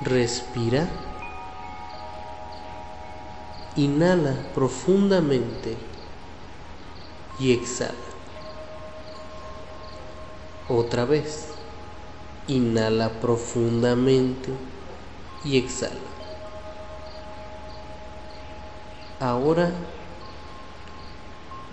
Respira. 0.02 1.07
Inhala 3.78 4.34
profundamente 4.56 5.76
y 7.38 7.52
exhala. 7.52 7.92
Otra 10.68 11.04
vez. 11.04 11.46
Inhala 12.48 13.08
profundamente 13.20 14.50
y 15.44 15.58
exhala. 15.58 15.94
Ahora 19.20 19.70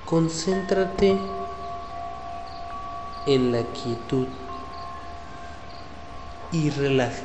concéntrate 0.05 1.17
en 3.25 3.51
la 3.51 3.63
quietud 3.63 4.27
y 6.51 6.69
relájate. 6.69 7.23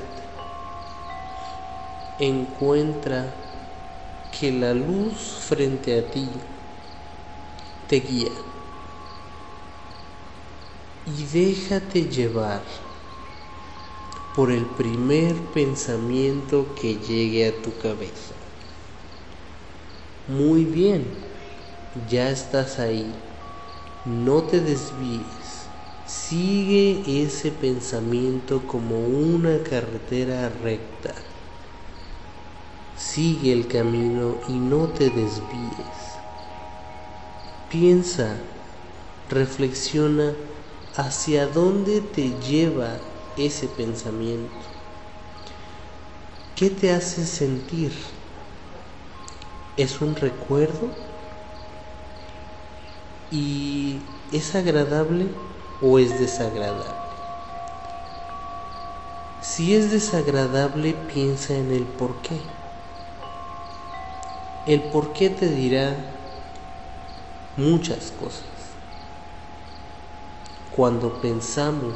Encuentra 2.19 3.35
que 4.39 4.53
la 4.53 4.75
luz 4.75 5.39
frente 5.49 5.99
a 5.99 6.11
ti 6.11 6.29
te 7.89 8.01
guía 8.01 8.31
y 11.07 11.25
déjate 11.25 12.05
llevar 12.05 12.63
por 14.35 14.53
el 14.53 14.65
primer 14.65 15.35
pensamiento 15.55 16.75
que 16.81 16.97
llegue 16.97 17.49
a 17.49 17.63
tu 17.63 17.77
cabeza. 17.79 18.35
Muy 20.29 20.65
bien, 20.65 21.05
ya 22.09 22.31
estás 22.31 22.79
ahí. 22.79 23.13
No 24.05 24.43
te 24.45 24.61
desvíes. 24.61 25.67
Sigue 26.07 27.23
ese 27.23 27.51
pensamiento 27.51 28.63
como 28.67 29.01
una 29.01 29.63
carretera 29.63 30.49
recta. 30.63 31.15
Sigue 33.01 33.53
el 33.53 33.67
camino 33.67 34.35
y 34.49 34.53
no 34.53 34.87
te 34.89 35.11
desvíes. 35.11 36.19
Piensa, 37.71 38.37
reflexiona 39.31 40.35
hacia 40.97 41.47
dónde 41.47 42.01
te 42.01 42.31
lleva 42.41 42.99
ese 43.37 43.69
pensamiento? 43.69 44.51
¿Qué 46.57 46.69
te 46.71 46.93
hace 46.93 47.25
sentir? 47.25 47.93
¿Es 49.77 50.01
un 50.01 50.15
recuerdo? 50.15 50.89
¿Y 53.33 54.01
es 54.33 54.55
agradable 54.55 55.27
o 55.81 55.99
es 55.99 56.21
desagradable? 56.21 57.01
Si 59.41 59.75
es 59.75 59.91
desagradable, 59.91 60.95
piensa 61.13 61.57
en 61.57 61.73
el 61.73 61.85
por 61.85 62.21
qué. 62.21 62.60
El 64.67 64.83
por 64.83 65.13
qué 65.15 65.31
te 65.31 65.49
dirá 65.49 65.97
muchas 67.57 68.13
cosas. 68.21 68.45
Cuando 70.77 71.21
pensamos 71.21 71.95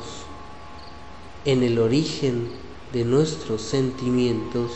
en 1.45 1.63
el 1.63 1.79
origen 1.79 2.51
de 2.93 3.05
nuestros 3.05 3.61
sentimientos, 3.61 4.71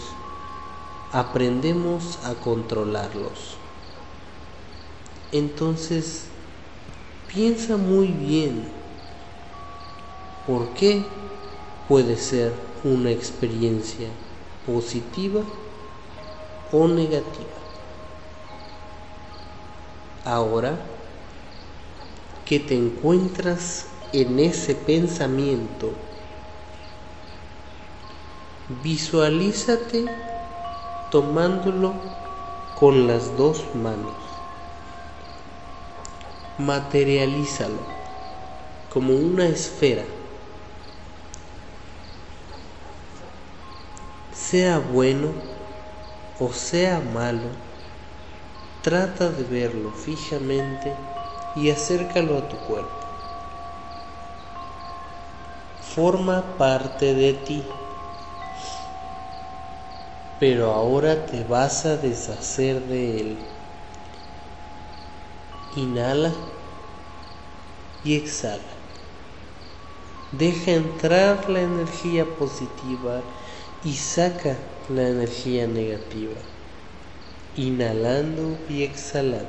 aprendemos 1.12 2.18
a 2.24 2.34
controlarlos. 2.34 3.56
Entonces, 5.32 6.24
piensa 7.32 7.76
muy 7.76 8.08
bien 8.08 8.68
por 10.46 10.68
qué 10.74 11.04
puede 11.88 12.16
ser 12.16 12.52
una 12.84 13.10
experiencia 13.10 14.08
positiva 14.66 15.40
o 16.70 16.86
negativa. 16.86 17.57
Ahora 20.24 20.78
que 22.44 22.58
te 22.60 22.74
encuentras 22.74 23.86
en 24.12 24.38
ese 24.38 24.74
pensamiento, 24.74 25.92
visualízate 28.82 30.06
tomándolo 31.10 31.94
con 32.78 33.06
las 33.06 33.36
dos 33.36 33.64
manos. 33.74 34.12
Materialízalo 36.58 37.98
como 38.88 39.14
una 39.14 39.46
esfera. 39.46 40.04
Sea 44.34 44.78
bueno 44.78 45.32
o 46.40 46.52
sea 46.52 47.00
malo, 47.00 47.67
trata 48.88 49.28
de 49.28 49.44
verlo 49.44 49.90
fijamente 49.90 50.94
y 51.54 51.68
acércalo 51.68 52.38
a 52.38 52.48
tu 52.48 52.56
cuerpo. 52.56 52.88
Forma 55.94 56.42
parte 56.56 57.12
de 57.12 57.34
ti, 57.34 57.62
pero 60.40 60.72
ahora 60.72 61.26
te 61.26 61.44
vas 61.44 61.84
a 61.84 61.98
deshacer 61.98 62.80
de 62.84 63.20
él. 63.20 63.38
Inhala 65.76 66.32
y 68.04 68.16
exhala. 68.16 68.72
Deja 70.32 70.70
entrar 70.70 71.50
la 71.50 71.60
energía 71.60 72.24
positiva 72.24 73.20
y 73.84 73.92
saca 73.92 74.56
la 74.88 75.08
energía 75.08 75.66
negativa, 75.66 76.40
inhalando 77.58 78.56
y 78.68 78.84
exhalando. 78.84 79.48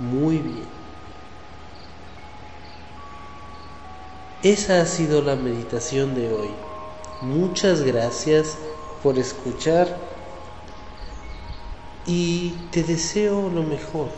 Muy 0.00 0.38
bien. 0.38 0.66
Esa 4.42 4.82
ha 4.82 4.86
sido 4.86 5.22
la 5.22 5.36
meditación 5.36 6.14
de 6.14 6.32
hoy. 6.32 6.50
Muchas 7.22 7.82
gracias 7.82 8.58
por 9.02 9.18
escuchar 9.18 9.96
y 12.04 12.50
te 12.70 12.82
deseo 12.82 13.48
lo 13.48 13.62
mejor. 13.62 14.08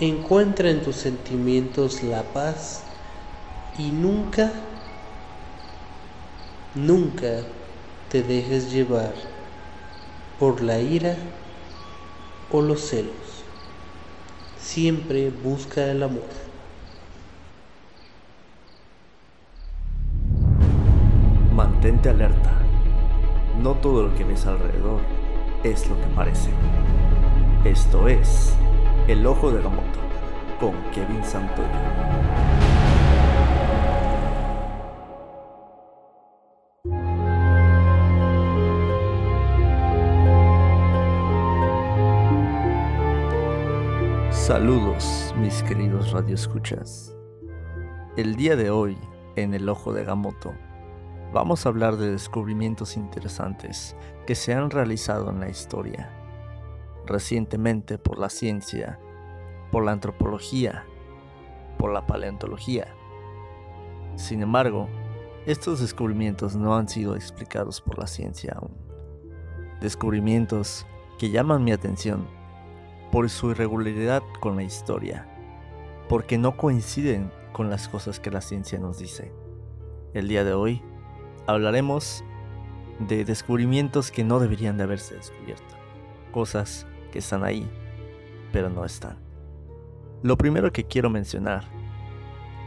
Encuentra 0.00 0.70
en 0.70 0.82
tus 0.82 0.96
sentimientos 0.96 2.02
la 2.02 2.22
paz 2.22 2.82
y 3.78 3.90
nunca, 3.90 4.50
nunca 6.74 7.42
te 8.12 8.22
dejes 8.22 8.70
llevar 8.70 9.14
por 10.38 10.60
la 10.60 10.78
ira 10.78 11.16
o 12.50 12.60
los 12.60 12.82
celos 12.82 13.42
siempre 14.58 15.30
busca 15.30 15.90
el 15.90 16.02
amor. 16.02 16.28
Mantente 21.54 22.10
alerta. 22.10 22.52
No 23.62 23.76
todo 23.76 24.08
lo 24.08 24.14
que 24.14 24.24
ves 24.24 24.44
alrededor 24.44 25.00
es 25.64 25.88
lo 25.88 25.98
que 25.98 26.06
parece. 26.14 26.50
Esto 27.64 28.08
es 28.08 28.54
El 29.08 29.26
Ojo 29.26 29.50
de 29.50 29.62
Gamoto 29.62 30.00
con 30.60 30.74
Kevin 30.92 31.24
Santoyo. 31.24 32.21
Saludos, 44.42 45.32
mis 45.38 45.62
queridos 45.62 46.10
radioescuchas. 46.10 47.16
El 48.16 48.34
día 48.34 48.56
de 48.56 48.70
hoy, 48.70 48.98
en 49.36 49.54
El 49.54 49.68
Ojo 49.68 49.92
de 49.92 50.04
Gamoto, 50.04 50.52
vamos 51.32 51.64
a 51.64 51.68
hablar 51.68 51.96
de 51.96 52.10
descubrimientos 52.10 52.96
interesantes 52.96 53.94
que 54.26 54.34
se 54.34 54.52
han 54.52 54.70
realizado 54.70 55.30
en 55.30 55.38
la 55.38 55.48
historia, 55.48 56.10
recientemente 57.06 57.98
por 57.98 58.18
la 58.18 58.28
ciencia, 58.30 58.98
por 59.70 59.84
la 59.84 59.92
antropología, 59.92 60.86
por 61.78 61.92
la 61.92 62.04
paleontología. 62.08 62.88
Sin 64.16 64.42
embargo, 64.42 64.88
estos 65.46 65.78
descubrimientos 65.78 66.56
no 66.56 66.74
han 66.74 66.88
sido 66.88 67.14
explicados 67.14 67.80
por 67.80 67.96
la 67.96 68.08
ciencia 68.08 68.56
aún. 68.56 68.76
Descubrimientos 69.80 70.84
que 71.16 71.30
llaman 71.30 71.62
mi 71.62 71.70
atención 71.70 72.41
por 73.12 73.28
su 73.28 73.50
irregularidad 73.50 74.22
con 74.40 74.56
la 74.56 74.62
historia, 74.62 75.28
porque 76.08 76.38
no 76.38 76.56
coinciden 76.56 77.30
con 77.52 77.68
las 77.68 77.86
cosas 77.86 78.18
que 78.18 78.30
la 78.30 78.40
ciencia 78.40 78.78
nos 78.78 78.98
dice. 78.98 79.32
El 80.14 80.28
día 80.28 80.44
de 80.44 80.54
hoy 80.54 80.82
hablaremos 81.46 82.24
de 82.98 83.26
descubrimientos 83.26 84.10
que 84.10 84.24
no 84.24 84.40
deberían 84.40 84.78
de 84.78 84.84
haberse 84.84 85.14
descubierto, 85.14 85.76
cosas 86.32 86.86
que 87.12 87.18
están 87.18 87.44
ahí, 87.44 87.70
pero 88.50 88.70
no 88.70 88.82
están. 88.84 89.18
Lo 90.22 90.38
primero 90.38 90.72
que 90.72 90.84
quiero 90.84 91.10
mencionar 91.10 91.64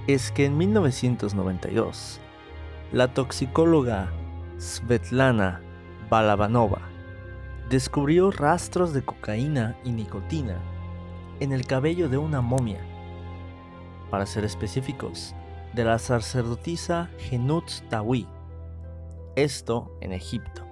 es 0.06 0.32
que 0.32 0.46
en 0.46 0.58
1992, 0.58 2.22
la 2.92 3.12
toxicóloga 3.12 4.12
Svetlana 4.60 5.62
Balabanova 6.08 6.95
descubrió 7.70 8.32
rastros 8.32 8.94
de 8.94 9.04
cocaína 9.04 9.78
y 9.84 9.92
nicotina 9.92 10.60
en 11.40 11.52
el 11.52 11.66
cabello 11.66 12.10
de 12.10 12.18
una 12.18 12.42
momia. 12.42 12.80
Para 14.10 14.26
ser 14.26 14.46
específicos, 14.46 15.36
de 15.74 15.84
la 15.84 16.00
sacerdotisa 16.00 17.10
Genut 17.18 17.70
Tawi. 17.90 18.28
Esto 19.36 19.98
en 20.00 20.14
Egipto. 20.14 20.64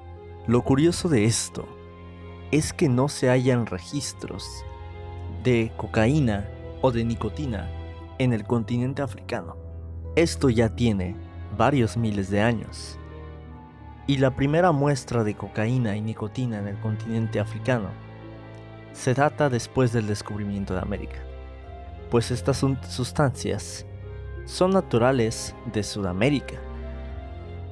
Lo 0.47 0.63
curioso 0.63 1.10
de 1.10 1.25
esto 1.25 1.67
es 2.51 2.71
que 2.71 2.88
no 2.88 3.10
se 3.10 3.29
hallan 3.29 3.65
registros 3.65 4.63
de 5.43 5.73
cocaína 5.75 6.47
o 6.82 6.91
de 6.91 7.03
nicotina 7.03 7.69
en 8.19 8.32
el 8.32 8.45
continente 8.45 9.01
africano. 9.01 9.58
Esto 10.15 10.49
ya 10.49 10.69
tiene 10.69 11.15
varios 11.58 11.97
miles 11.97 12.29
de 12.29 12.41
años 12.41 12.97
y 14.08 14.18
la 14.18 14.32
primera 14.32 14.72
muestra 14.72 15.24
de 15.24 15.36
cocaína 15.36 15.96
y 15.96 16.02
nicotina 16.02 16.60
en 16.60 16.68
el 16.68 16.80
continente 16.80 17.39
africano 17.39 17.89
se 18.92 19.13
data 19.13 19.50
después 19.50 19.92
del 19.94 20.08
descubrimiento 20.08 20.74
de 20.74 20.82
América, 20.82 21.20
pues 22.12 22.30
estas 22.32 22.58
sustancias 22.58 23.86
son 24.46 24.72
naturales 24.72 25.56
de 25.72 25.84
Sudamérica 25.84 26.56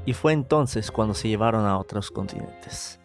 y 0.06 0.14
fue 0.14 0.34
entonces 0.34 0.90
cuando 0.92 1.14
se 1.14 1.28
llevaron 1.28 1.66
a 1.66 1.78
otros 1.78 2.10
continentes. 2.10 3.00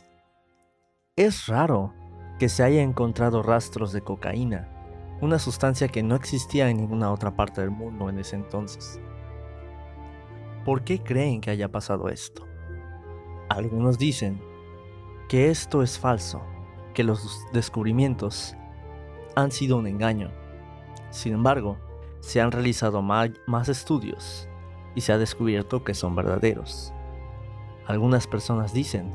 Es 1.17 1.47
raro 1.47 1.93
que 2.39 2.49
se 2.49 2.63
haya 2.63 2.83
encontrado 2.83 3.43
rastros 3.43 3.93
de 3.93 4.03
cocaína, 4.03 4.69
una 5.21 5.39
sustancia 5.39 5.89
que 5.89 6.03
no 6.03 6.15
existía 6.15 6.69
en 6.69 6.77
ninguna 6.77 7.11
otra 7.11 7.35
parte 7.35 7.61
del 7.61 7.71
mundo 7.71 8.09
en 8.09 8.19
ese 8.19 8.37
entonces. 8.37 9.01
¿Por 10.65 10.85
qué 10.85 11.03
creen 11.03 11.41
que 11.41 11.51
haya 11.51 11.71
pasado 11.71 12.09
esto? 12.09 12.47
Algunos 13.49 13.99
dicen 13.99 14.41
que 15.29 15.51
esto 15.51 15.83
es 15.83 15.99
falso, 15.99 16.43
que 16.95 17.05
los 17.05 17.45
descubrimientos 17.53 18.57
han 19.35 19.51
sido 19.51 19.77
un 19.77 19.87
engaño. 19.87 20.31
Sin 21.11 21.35
embargo, 21.35 21.79
se 22.21 22.41
han 22.41 22.51
realizado 22.51 23.03
más 23.03 23.69
estudios 23.69 24.49
y 24.95 25.03
se 25.03 25.13
ha 25.13 25.19
descubierto 25.19 25.85
que 25.85 25.95
son 25.95 26.17
verdaderos. 26.17 26.93
Algunas 27.87 28.27
personas 28.27 28.73
dicen 28.73 29.11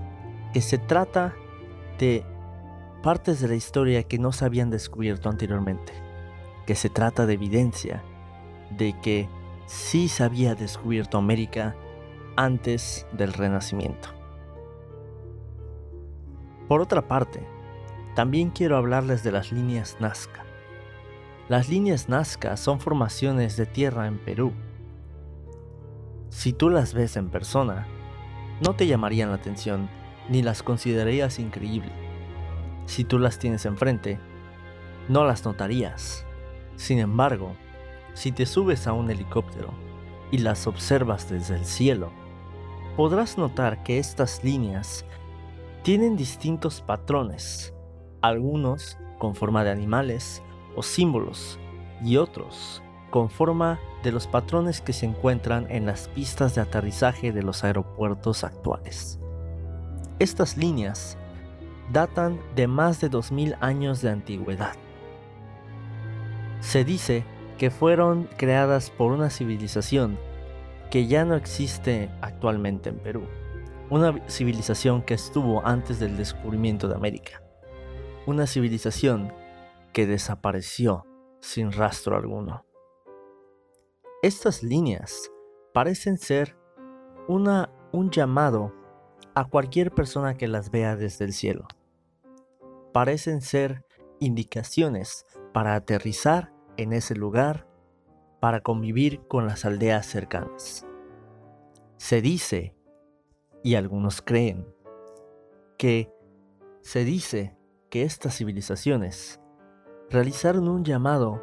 que 0.54 0.62
se 0.62 0.78
trata 0.78 1.34
de 2.00 2.24
partes 3.04 3.42
de 3.42 3.48
la 3.48 3.56
historia 3.56 4.04
que 4.04 4.20
no 4.20 4.32
se 4.32 4.46
habían 4.46 4.70
descubierto 4.70 5.30
anteriormente, 5.30 5.94
que 6.66 6.76
se 6.76 6.90
trata 6.90 7.26
de 7.26 7.34
evidencia 7.34 8.04
de 8.78 8.94
que 9.02 9.28
sí 9.66 10.08
se 10.08 10.24
había 10.24 10.56
descubierto 10.56 11.18
América 11.18 11.76
antes 12.38 13.06
del 13.12 13.34
Renacimiento. 13.34 14.21
Por 16.72 16.80
otra 16.80 17.06
parte, 17.06 17.46
también 18.16 18.50
quiero 18.50 18.78
hablarles 18.78 19.24
de 19.24 19.34
las 19.34 19.52
líneas 19.52 19.98
Nazca. 20.00 20.46
Las 21.50 21.68
líneas 21.68 22.08
Nazca 22.08 22.56
son 22.56 22.80
formaciones 22.80 23.58
de 23.58 23.66
tierra 23.66 24.08
en 24.08 24.18
Perú. 24.18 24.54
Si 26.30 26.54
tú 26.54 26.70
las 26.70 26.94
ves 26.94 27.18
en 27.18 27.30
persona, 27.30 27.88
no 28.66 28.74
te 28.74 28.88
llamarían 28.88 29.32
la 29.32 29.36
atención 29.36 29.90
ni 30.30 30.44
las 30.44 30.64
considerarías 30.64 31.40
increíbles. 31.40 31.92
Si 32.86 33.04
tú 33.04 33.20
las 33.20 33.38
tienes 33.38 33.66
enfrente, 33.66 34.18
no 35.10 35.26
las 35.26 35.44
notarías. 35.44 36.26
Sin 36.78 37.00
embargo, 37.00 37.52
si 38.14 38.32
te 38.32 38.46
subes 38.46 38.88
a 38.88 38.94
un 38.94 39.12
helicóptero 39.12 39.74
y 40.32 40.38
las 40.38 40.68
observas 40.68 41.30
desde 41.30 41.56
el 41.56 41.66
cielo, 41.66 42.14
podrás 42.96 43.38
notar 43.38 43.84
que 43.84 44.00
estas 44.00 44.42
líneas 44.46 45.04
tienen 45.84 46.16
distintos 46.16 46.82
patrones, 46.82 47.74
algunos 48.22 48.98
con 49.18 49.36
forma 49.36 49.64
de 49.64 49.72
animales 49.72 50.44
o 50.76 50.84
símbolos 50.84 51.60
y 52.04 52.18
otros 52.18 52.84
con 53.10 53.30
forma 53.30 53.80
de 54.04 54.12
los 54.12 54.28
patrones 54.28 54.80
que 54.80 54.94
se 54.94 55.06
encuentran 55.06 55.68
en 55.70 55.86
las 55.86 56.08
pistas 56.08 56.56
de 56.56 56.62
aterrizaje 56.62 57.32
de 57.32 57.44
los 57.44 57.64
aeropuertos 57.64 58.44
actuales. 58.44 59.20
Estas 60.20 60.56
líneas 60.56 61.18
datan 61.92 62.40
de 62.56 62.68
más 62.68 63.02
de 63.02 63.10
2000 63.10 63.56
años 63.60 64.02
de 64.02 64.12
antigüedad. 64.12 64.76
Se 66.62 66.86
dice 66.86 67.26
que 67.58 67.70
fueron 67.70 68.30
creadas 68.38 68.92
por 68.92 69.12
una 69.12 69.30
civilización 69.30 70.18
que 70.90 71.08
ya 71.08 71.26
no 71.26 71.36
existe 71.36 72.10
actualmente 72.22 72.90
en 72.90 72.98
Perú, 72.98 73.24
una 73.92 74.26
civilización 74.30 75.02
que 75.02 75.14
estuvo 75.14 75.64
antes 75.68 76.00
del 76.00 76.16
descubrimiento 76.16 76.88
de 76.88 76.96
América, 76.96 77.44
una 78.26 78.48
civilización 78.48 79.34
que 79.92 80.08
desapareció 80.08 81.06
sin 81.42 81.74
rastro 81.74 82.16
alguno. 82.16 82.66
Estas 84.24 84.64
líneas 84.64 85.30
parecen 85.74 86.18
ser 86.18 86.58
una, 87.28 87.70
un 87.92 88.12
llamado 88.12 88.74
a 89.36 89.44
cualquier 89.44 89.92
persona 89.92 90.38
que 90.38 90.48
las 90.48 90.72
vea 90.72 90.96
desde 90.96 91.26
el 91.26 91.34
cielo. 91.34 91.68
Parecen 92.94 93.42
ser 93.42 93.86
indicaciones 94.22 95.26
para 95.54 95.76
aterrizar 95.76 96.54
en 96.78 96.94
ese 96.94 97.14
lugar, 97.14 97.68
para 98.40 98.62
convivir 98.62 99.28
con 99.28 99.48
las 99.48 99.66
aldeas 99.66 100.06
cercanas. 100.06 100.88
Se 101.98 102.22
dice, 102.22 102.74
y 103.64 103.76
algunos 103.76 104.22
creen, 104.22 104.68
que 105.78 106.12
se 106.82 107.04
dice 107.06 107.58
que 107.90 108.04
estas 108.04 108.38
civilizaciones 108.38 109.40
realizaron 110.10 110.68
un 110.68 110.84
llamado 110.84 111.42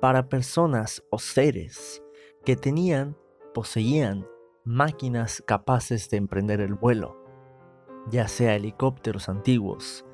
para 0.00 0.28
personas 0.28 1.02
o 1.10 1.18
seres 1.18 2.02
que 2.44 2.56
tenían, 2.56 3.16
poseían 3.54 4.26
máquinas 4.64 5.42
capaces 5.46 6.10
de 6.10 6.18
emprender 6.18 6.60
el 6.60 6.74
vuelo, 6.74 7.16
ya 8.08 8.28
sea 8.28 8.54
helicópteros 8.54 9.28
antiguos 9.28 10.04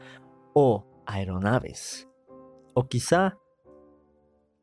o 0.54 0.86
aeronaves, 1.06 2.08
o 2.74 2.86
quizá 2.86 3.38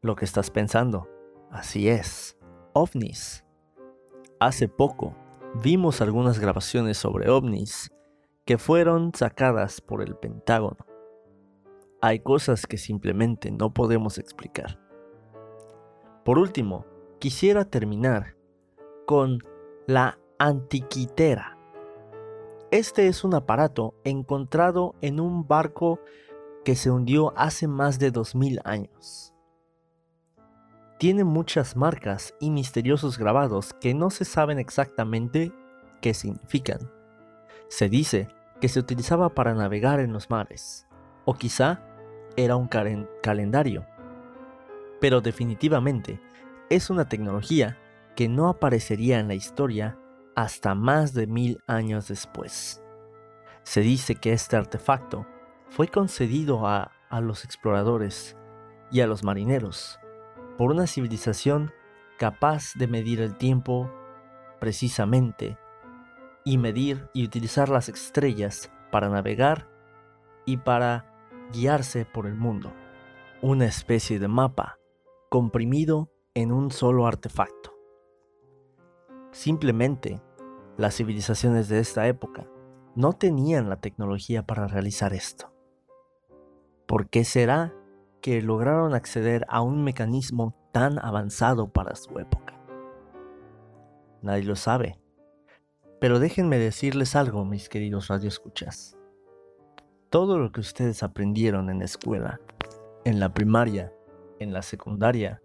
lo 0.02 0.16
que 0.16 0.26
estás 0.26 0.50
pensando, 0.52 1.10
así 1.52 1.90
es, 1.90 2.38
ovnis. 2.74 3.44
Hace 4.40 4.68
poco 4.68 5.16
vimos 5.62 6.02
algunas 6.02 6.40
grabaciones 6.40 6.98
sobre 6.98 7.30
ovnis 7.30 7.92
que 8.46 8.58
fueron 8.58 9.12
sacadas 9.14 9.82
por 9.82 10.02
el 10.02 10.16
Pentágono. 10.16 10.86
Hay 12.02 12.20
cosas 12.20 12.68
que 12.68 12.78
simplemente 12.78 13.50
no 13.52 13.74
podemos 13.74 14.20
explicar. 14.20 14.80
Por 16.24 16.38
último, 16.38 16.86
quisiera 17.20 17.66
terminar 17.66 18.36
con 19.06 19.40
la 19.88 20.20
antiquitera. 20.38 21.58
Este 22.70 23.08
es 23.08 23.24
un 23.24 23.34
aparato 23.34 23.96
encontrado 24.04 24.96
en 25.02 25.20
un 25.20 25.48
barco 25.48 26.00
que 26.64 26.76
se 26.76 26.92
hundió 26.92 27.34
hace 27.36 27.68
más 27.68 27.98
de 27.98 28.12
2000 28.12 28.60
años. 28.64 29.34
Tiene 30.98 31.24
muchas 31.24 31.76
marcas 31.76 32.34
y 32.40 32.50
misteriosos 32.50 33.20
grabados 33.20 33.74
que 33.80 33.94
no 33.94 34.10
se 34.10 34.26
saben 34.26 34.58
exactamente 34.58 35.52
qué 36.02 36.16
significan. 36.16 36.92
Se 37.68 37.88
dice 37.88 38.30
que 38.60 38.68
se 38.68 38.80
utilizaba 38.80 39.30
para 39.30 39.54
navegar 39.54 40.00
en 40.00 40.12
los 40.12 40.32
mares, 40.32 40.88
o 41.26 41.36
quizá 41.36 41.84
era 42.36 42.56
un 42.56 42.68
calendario. 42.68 43.86
Pero 45.00 45.22
definitivamente 45.22 46.20
es 46.72 46.90
una 46.90 47.08
tecnología 47.08 47.78
que 48.16 48.28
no 48.28 48.50
aparecería 48.50 49.20
en 49.20 49.28
la 49.28 49.36
historia 49.36 50.00
hasta 50.36 50.74
más 50.74 51.14
de 51.14 51.28
mil 51.28 51.62
años 51.68 52.08
después. 52.08 52.82
Se 53.62 53.82
dice 53.82 54.16
que 54.16 54.34
este 54.34 54.56
artefacto 54.56 55.28
fue 55.70 55.90
concedido 55.90 56.66
a, 56.66 56.92
a 57.10 57.22
los 57.22 57.46
exploradores 57.46 58.36
y 58.90 59.02
a 59.02 59.08
los 59.08 59.24
marineros 59.24 60.00
por 60.58 60.72
una 60.72 60.88
civilización 60.88 61.72
capaz 62.18 62.74
de 62.76 62.88
medir 62.88 63.22
el 63.22 63.38
tiempo 63.38 63.92
precisamente 64.60 65.58
y 66.44 66.58
medir 66.58 67.10
y 67.14 67.26
utilizar 67.26 67.70
las 67.70 67.90
estrellas 67.90 68.72
para 68.92 69.10
navegar 69.10 69.70
y 70.46 70.58
para 70.58 71.06
guiarse 71.52 72.06
por 72.06 72.26
el 72.26 72.36
mundo. 72.36 72.74
Una 73.42 73.66
especie 73.66 74.20
de 74.20 74.28
mapa 74.28 74.80
comprimido 75.30 76.10
en 76.34 76.52
un 76.52 76.72
solo 76.72 77.06
artefacto. 77.06 77.74
Simplemente, 79.32 80.22
las 80.78 80.96
civilizaciones 80.96 81.70
de 81.70 81.80
esta 81.80 82.08
época 82.08 82.48
no 82.96 83.14
tenían 83.14 83.70
la 83.70 83.80
tecnología 83.82 84.46
para 84.46 84.68
realizar 84.68 85.14
esto. 85.14 85.54
¿Por 86.88 87.10
qué 87.10 87.24
será 87.24 87.74
que 88.22 88.42
lograron 88.42 88.94
acceder 88.94 89.46
a 89.50 89.62
un 89.62 89.84
mecanismo 89.84 90.56
tan 90.72 91.00
avanzado 91.00 91.70
para 91.70 91.96
su 91.96 92.20
época? 92.20 92.60
Nadie 94.22 94.44
lo 94.44 94.56
sabe. 94.56 95.00
Pero 96.00 96.20
déjenme 96.20 96.60
decirles 96.60 97.16
algo, 97.16 97.46
mis 97.46 97.70
queridos 97.70 98.08
radioescuchas. 98.08 98.98
Todo 100.10 100.38
lo 100.38 100.52
que 100.52 100.60
ustedes 100.60 101.04
aprendieron 101.04 101.70
en 101.70 101.80
la 101.80 101.86
escuela, 101.86 102.40
en 103.04 103.20
la 103.20 103.34
primaria, 103.34 103.92
en 104.40 104.54
la 104.54 104.62
secundaria, 104.62 105.42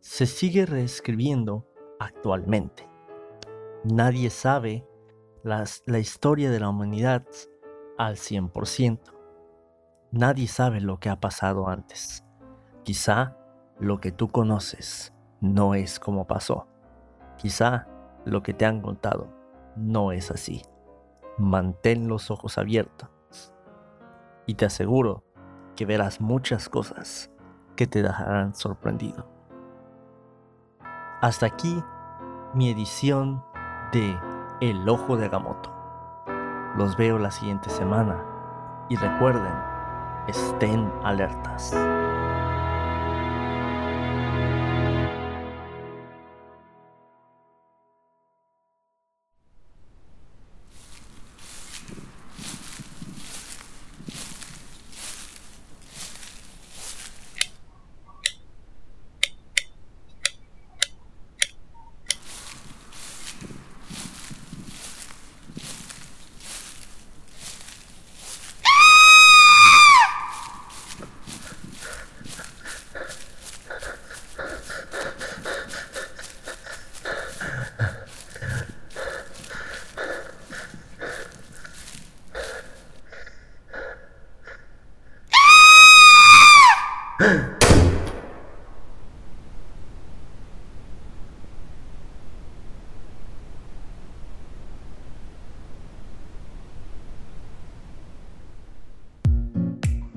se 0.00 0.26
sigue 0.26 0.66
reescribiendo 0.66 1.66
actualmente. 1.98 2.88
Nadie 3.84 4.30
sabe 4.30 4.86
la 5.42 5.98
historia 5.98 6.50
de 6.50 6.60
la 6.60 6.68
humanidad 6.68 7.24
al 7.98 8.16
100%. 8.16 8.98
Nadie 10.16 10.46
sabe 10.46 10.80
lo 10.80 11.00
que 11.00 11.10
ha 11.10 11.18
pasado 11.18 11.68
antes. 11.68 12.24
Quizá 12.84 13.36
lo 13.80 13.98
que 14.00 14.12
tú 14.12 14.28
conoces 14.28 15.12
no 15.40 15.74
es 15.74 15.98
como 15.98 16.28
pasó. 16.28 16.68
Quizá 17.36 17.88
lo 18.24 18.40
que 18.40 18.54
te 18.54 18.64
han 18.64 18.80
contado 18.80 19.26
no 19.74 20.12
es 20.12 20.30
así. 20.30 20.62
Mantén 21.36 22.06
los 22.06 22.30
ojos 22.30 22.58
abiertos 22.58 23.10
y 24.46 24.54
te 24.54 24.66
aseguro 24.66 25.24
que 25.74 25.84
verás 25.84 26.20
muchas 26.20 26.68
cosas 26.68 27.32
que 27.74 27.88
te 27.88 28.00
dejarán 28.00 28.54
sorprendido. 28.54 29.28
Hasta 31.22 31.46
aquí 31.46 31.82
mi 32.54 32.70
edición 32.70 33.44
de 33.90 34.16
El 34.60 34.88
Ojo 34.88 35.16
de 35.16 35.24
Agamotto. 35.24 35.72
Los 36.76 36.96
veo 36.96 37.18
la 37.18 37.32
siguiente 37.32 37.68
semana 37.68 38.24
y 38.88 38.94
recuerden, 38.94 39.73
estén 40.26 40.92
alertas. 41.02 41.72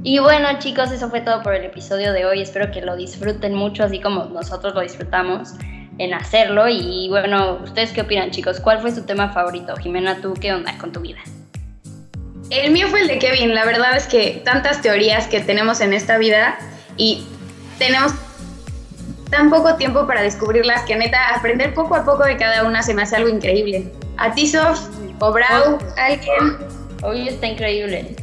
Y 0.09 0.19
bueno 0.19 0.47
chicos, 0.59 0.89
eso 0.93 1.09
fue 1.09 1.19
todo 1.19 1.43
por 1.43 1.53
el 1.53 1.65
episodio 1.65 2.13
de 2.13 2.25
hoy. 2.25 2.41
Espero 2.41 2.71
que 2.71 2.81
lo 2.81 2.95
disfruten 2.95 3.53
mucho, 3.53 3.83
así 3.83 3.99
como 3.99 4.23
nosotros 4.23 4.73
lo 4.73 4.79
disfrutamos 4.79 5.49
en 5.97 6.13
hacerlo. 6.13 6.69
Y 6.69 7.09
bueno, 7.09 7.59
¿ustedes 7.61 7.91
qué 7.91 8.03
opinan 8.03 8.31
chicos? 8.31 8.61
¿Cuál 8.61 8.79
fue 8.79 8.93
su 8.93 9.05
tema 9.05 9.33
favorito? 9.33 9.75
Jimena, 9.75 10.21
¿tú 10.21 10.33
qué 10.39 10.53
onda 10.53 10.77
con 10.77 10.93
tu 10.93 11.01
vida? 11.01 11.19
El 12.51 12.71
mío 12.71 12.87
fue 12.87 13.01
el 13.01 13.09
de 13.09 13.19
Kevin. 13.19 13.53
La 13.53 13.65
verdad 13.65 13.97
es 13.97 14.07
que 14.07 14.41
tantas 14.45 14.81
teorías 14.81 15.27
que 15.27 15.41
tenemos 15.41 15.81
en 15.81 15.91
esta 15.91 16.17
vida 16.17 16.57
y 16.95 17.25
tenemos 17.77 18.13
tan 19.29 19.49
poco 19.49 19.75
tiempo 19.75 20.07
para 20.07 20.21
descubrirlas 20.21 20.83
que 20.83 20.95
neta 20.95 21.35
aprender 21.35 21.73
poco 21.73 21.95
a 21.95 22.05
poco 22.05 22.23
de 22.23 22.37
cada 22.37 22.63
una 22.63 22.81
se 22.81 22.93
me 22.93 23.01
hace 23.01 23.17
algo 23.17 23.27
increíble. 23.27 23.91
A 24.15 24.33
ti, 24.33 24.47
Sof, 24.47 24.87
o 25.19 25.33
Brau, 25.33 25.77
alguien. 25.97 26.59
Hoy 27.03 27.27
está 27.27 27.47
increíble. 27.47 28.15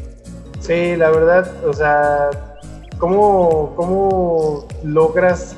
Sí, 0.66 0.96
la 0.96 1.10
verdad, 1.10 1.52
o 1.64 1.72
sea, 1.72 2.30
¿cómo, 2.98 3.74
cómo 3.76 4.66
logras, 4.82 5.54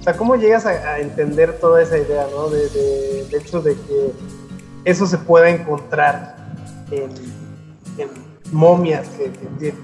o 0.00 0.02
sea, 0.02 0.16
cómo 0.16 0.36
llegas 0.36 0.66
a, 0.66 0.98
entender 0.98 1.58
toda 1.60 1.82
esa 1.82 1.96
idea, 1.98 2.26
¿no? 2.32 2.48
De, 2.48 3.26
hecho 3.36 3.62
de 3.62 3.74
que 3.74 4.12
eso 4.84 5.06
se 5.06 5.18
pueda 5.18 5.48
encontrar 5.48 6.36
en, 6.90 7.10
momias 8.50 9.06
que, 9.10 9.30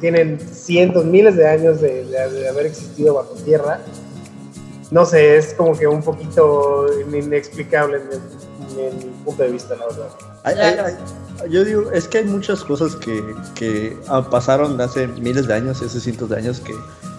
tienen 0.01 0.41
cientos, 0.41 1.05
miles 1.05 1.37
de 1.37 1.47
años 1.47 1.81
de, 1.81 2.05
de 2.07 2.49
haber 2.49 2.67
existido 2.67 3.15
bajo 3.15 3.35
tierra 3.45 3.81
no 4.95 5.05
sé, 5.05 5.37
es 5.37 5.55
como 5.55 5.77
que 5.77 5.89
un 5.89 6.03
poquito 6.03 6.87
inexplicable 7.13 8.01
en, 8.77 8.99
mi 8.99 9.05
punto 9.25 9.43
de 9.43 9.51
vista, 9.51 9.75
la 9.75 9.87
verdad. 9.87 10.09
Yo 11.51 11.65
digo, 11.65 11.91
es 11.93 12.09
que 12.09 12.19
hay 12.19 12.25
muchas 12.25 12.65
cosas 12.65 12.97
que, 12.97 13.35
que 13.55 13.97
pasaron 14.31 14.81
hace 14.81 15.07
miles 15.07 15.47
de 15.47 15.55
años, 15.55 15.83
hace 15.83 16.01
cientos 16.01 16.29
de 16.31 16.37
años, 16.37 16.61
que, 16.61 16.75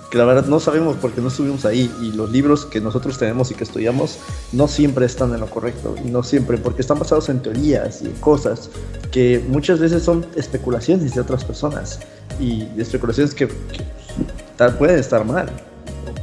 que, 0.10 0.18
la 0.18 0.26
verdad 0.26 0.46
no 0.46 0.60
sabemos 0.60 0.98
porque 1.02 1.22
no 1.22 1.28
estuvimos 1.28 1.66
ahí 1.66 1.94
y 2.02 2.12
los 2.12 2.32
libros 2.32 2.66
que 2.66 2.80
nosotros 2.80 3.18
tenemos 3.18 3.52
y 3.52 3.56
que 3.56 3.64
estudiamos 3.64 4.18
no 4.52 4.68
siempre 4.68 5.06
están 5.06 5.34
en 5.34 5.42
lo 5.42 5.50
correcto 5.50 5.96
y 6.04 6.10
no 6.10 6.24
siempre, 6.24 6.58
porque 6.58 6.82
están 6.82 7.00
basados 7.00 7.30
en 7.30 7.42
teorías 7.42 8.02
y 8.02 8.10
cosas 8.20 8.70
que 9.12 9.44
muchas 9.48 9.80
veces 9.80 10.04
son 10.04 10.26
especulaciones 10.36 11.14
de 11.14 11.22
otras 11.22 11.44
personas 11.44 12.00
y 12.40 12.68
especulaciones 12.78 13.34
que, 13.34 13.48
que 13.48 14.70
pueden 14.78 15.00
estar 15.00 15.26
mal 15.26 15.50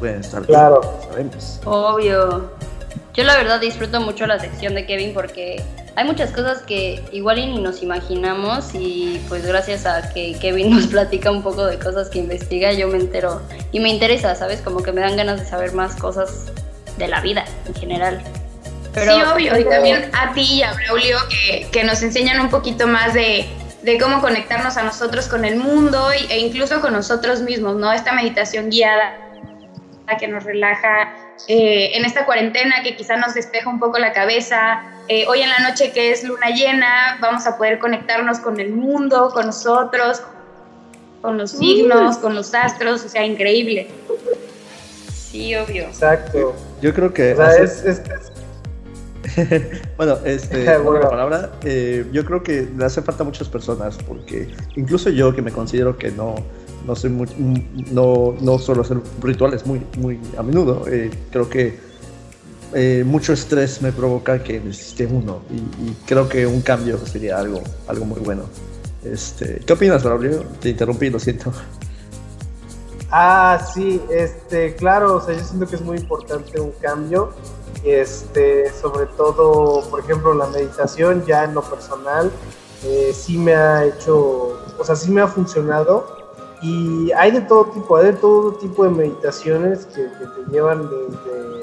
pueden 0.02 0.20
estar 0.20 0.44
claro. 0.44 0.80
sabemos. 1.08 1.60
Obvio. 1.64 2.50
Yo 3.14 3.22
la 3.22 3.36
verdad 3.36 3.60
disfruto 3.60 4.00
mucho 4.00 4.26
la 4.26 4.40
sección 4.40 4.74
de 4.74 4.84
Kevin 4.84 5.14
porque 5.14 5.62
hay 5.96 6.04
muchas 6.04 6.30
cosas 6.30 6.62
que 6.62 7.04
igual 7.12 7.38
y 7.38 7.46
ni 7.46 7.60
nos 7.60 7.82
imaginamos 7.82 8.74
y 8.74 9.20
pues 9.28 9.46
gracias 9.46 9.86
a 9.86 10.12
que 10.12 10.36
Kevin 10.40 10.70
nos 10.74 10.86
platica 10.86 11.30
un 11.30 11.42
poco 11.42 11.66
de 11.66 11.78
cosas 11.78 12.08
que 12.08 12.18
investiga 12.18 12.72
yo 12.72 12.88
me 12.88 12.98
entero 12.98 13.42
y 13.72 13.80
me 13.80 13.88
interesa, 13.88 14.34
¿sabes? 14.34 14.60
Como 14.60 14.82
que 14.82 14.92
me 14.92 15.00
dan 15.00 15.16
ganas 15.16 15.40
de 15.40 15.46
saber 15.46 15.72
más 15.72 15.96
cosas 15.96 16.52
de 16.96 17.08
la 17.08 17.20
vida 17.20 17.44
en 17.66 17.74
general. 17.74 18.22
Pero, 18.94 19.14
sí, 19.14 19.22
obvio, 19.22 19.58
y 19.58 19.64
también 19.64 20.10
a 20.12 20.34
ti 20.34 20.42
y 20.42 20.62
a 20.62 20.74
Braulio 20.74 21.16
que, 21.30 21.66
que 21.72 21.82
nos 21.82 22.02
enseñan 22.02 22.40
un 22.40 22.50
poquito 22.50 22.86
más 22.86 23.14
de, 23.14 23.46
de, 23.82 23.98
cómo 23.98 24.20
conectarnos 24.20 24.76
a 24.76 24.82
nosotros 24.82 25.28
con 25.28 25.46
el 25.46 25.56
mundo 25.56 26.10
e 26.12 26.38
incluso 26.38 26.82
con 26.82 26.92
nosotros 26.92 27.40
mismos, 27.40 27.76
¿no? 27.76 27.90
Esta 27.90 28.12
meditación 28.12 28.68
guiada 28.68 29.16
que 30.18 30.28
nos 30.28 30.44
relaja 30.44 31.14
eh, 31.48 31.90
en 31.94 32.04
esta 32.04 32.24
cuarentena, 32.24 32.82
que 32.82 32.96
quizá 32.96 33.16
nos 33.16 33.34
despeja 33.34 33.68
un 33.68 33.80
poco 33.80 33.98
la 33.98 34.12
cabeza. 34.12 34.82
Eh, 35.08 35.26
hoy 35.26 35.42
en 35.42 35.48
la 35.48 35.58
noche 35.58 35.92
que 35.92 36.12
es 36.12 36.24
luna 36.24 36.50
llena, 36.50 37.18
vamos 37.20 37.46
a 37.46 37.56
poder 37.56 37.78
conectarnos 37.78 38.38
con 38.38 38.60
el 38.60 38.70
mundo, 38.70 39.30
con 39.32 39.46
nosotros, 39.46 40.22
con 41.20 41.38
los 41.38 41.52
signos, 41.52 42.18
con 42.18 42.34
los 42.34 42.54
astros, 42.54 43.04
o 43.04 43.08
sea, 43.08 43.24
increíble. 43.24 43.88
Sí, 45.12 45.54
obvio. 45.56 45.84
Exacto. 45.84 46.54
Yo 46.80 46.94
creo 46.94 47.12
que... 47.12 47.34
bueno, 49.96 50.18
este, 50.24 50.78
bueno. 50.84 51.08
palabra, 51.08 51.50
eh, 51.64 52.06
yo 52.12 52.24
creo 52.24 52.42
que 52.42 52.68
le 52.76 52.84
hace 52.84 53.02
falta 53.02 53.22
a 53.22 53.26
muchas 53.26 53.48
personas, 53.48 53.98
porque 54.06 54.48
incluso 54.76 55.10
yo 55.10 55.34
que 55.34 55.42
me 55.42 55.50
considero 55.50 55.96
que 55.96 56.10
no, 56.10 56.34
no 56.86 56.96
soy 56.96 57.10
muy, 57.10 57.28
no, 57.90 58.34
no 58.40 58.58
suelo 58.58 58.82
hacer 58.82 58.98
rituales 59.22 59.66
muy, 59.66 59.82
muy 59.98 60.20
a 60.36 60.42
menudo. 60.42 60.84
Eh, 60.88 61.10
creo 61.30 61.48
que 61.48 61.78
eh, 62.74 63.04
mucho 63.06 63.32
estrés 63.32 63.82
me 63.82 63.92
provoca 63.92 64.42
que 64.42 64.58
necesite 64.58 65.06
uno 65.06 65.42
y, 65.50 65.92
creo 66.06 66.28
que 66.28 66.46
un 66.46 66.62
cambio 66.62 66.98
sería 67.06 67.38
algo, 67.38 67.62
algo 67.86 68.04
muy 68.04 68.20
bueno. 68.20 68.44
Este, 69.04 69.60
¿Qué 69.66 69.72
opinas, 69.72 70.02
Braulio? 70.02 70.44
Te 70.60 70.70
interrumpí, 70.70 71.10
lo 71.10 71.18
siento. 71.18 71.52
Ah, 73.10 73.62
sí, 73.74 74.00
este, 74.10 74.74
claro, 74.74 75.16
o 75.16 75.20
sea, 75.20 75.34
yo 75.34 75.44
siento 75.44 75.66
que 75.66 75.76
es 75.76 75.82
muy 75.82 75.98
importante 75.98 76.58
un 76.58 76.72
cambio, 76.80 77.32
este, 77.84 78.72
sobre 78.72 79.04
todo, 79.04 79.82
por 79.90 80.00
ejemplo, 80.00 80.32
la 80.32 80.46
meditación 80.46 81.22
ya 81.26 81.44
en 81.44 81.52
lo 81.52 81.60
personal, 81.62 82.30
eh, 82.84 83.12
sí 83.14 83.36
me 83.36 83.54
ha 83.54 83.84
hecho, 83.84 84.58
o 84.78 84.84
sea, 84.84 84.96
sí 84.96 85.10
me 85.10 85.20
ha 85.20 85.28
funcionado, 85.28 86.21
y 86.62 87.10
hay 87.12 87.32
de 87.32 87.40
todo 87.42 87.66
tipo, 87.66 87.96
hay 87.96 88.06
de 88.06 88.12
todo 88.14 88.52
tipo 88.54 88.84
de 88.84 88.90
meditaciones 88.90 89.86
que, 89.86 90.02
te 90.04 90.50
llevan 90.50 90.88
desde 90.88 91.62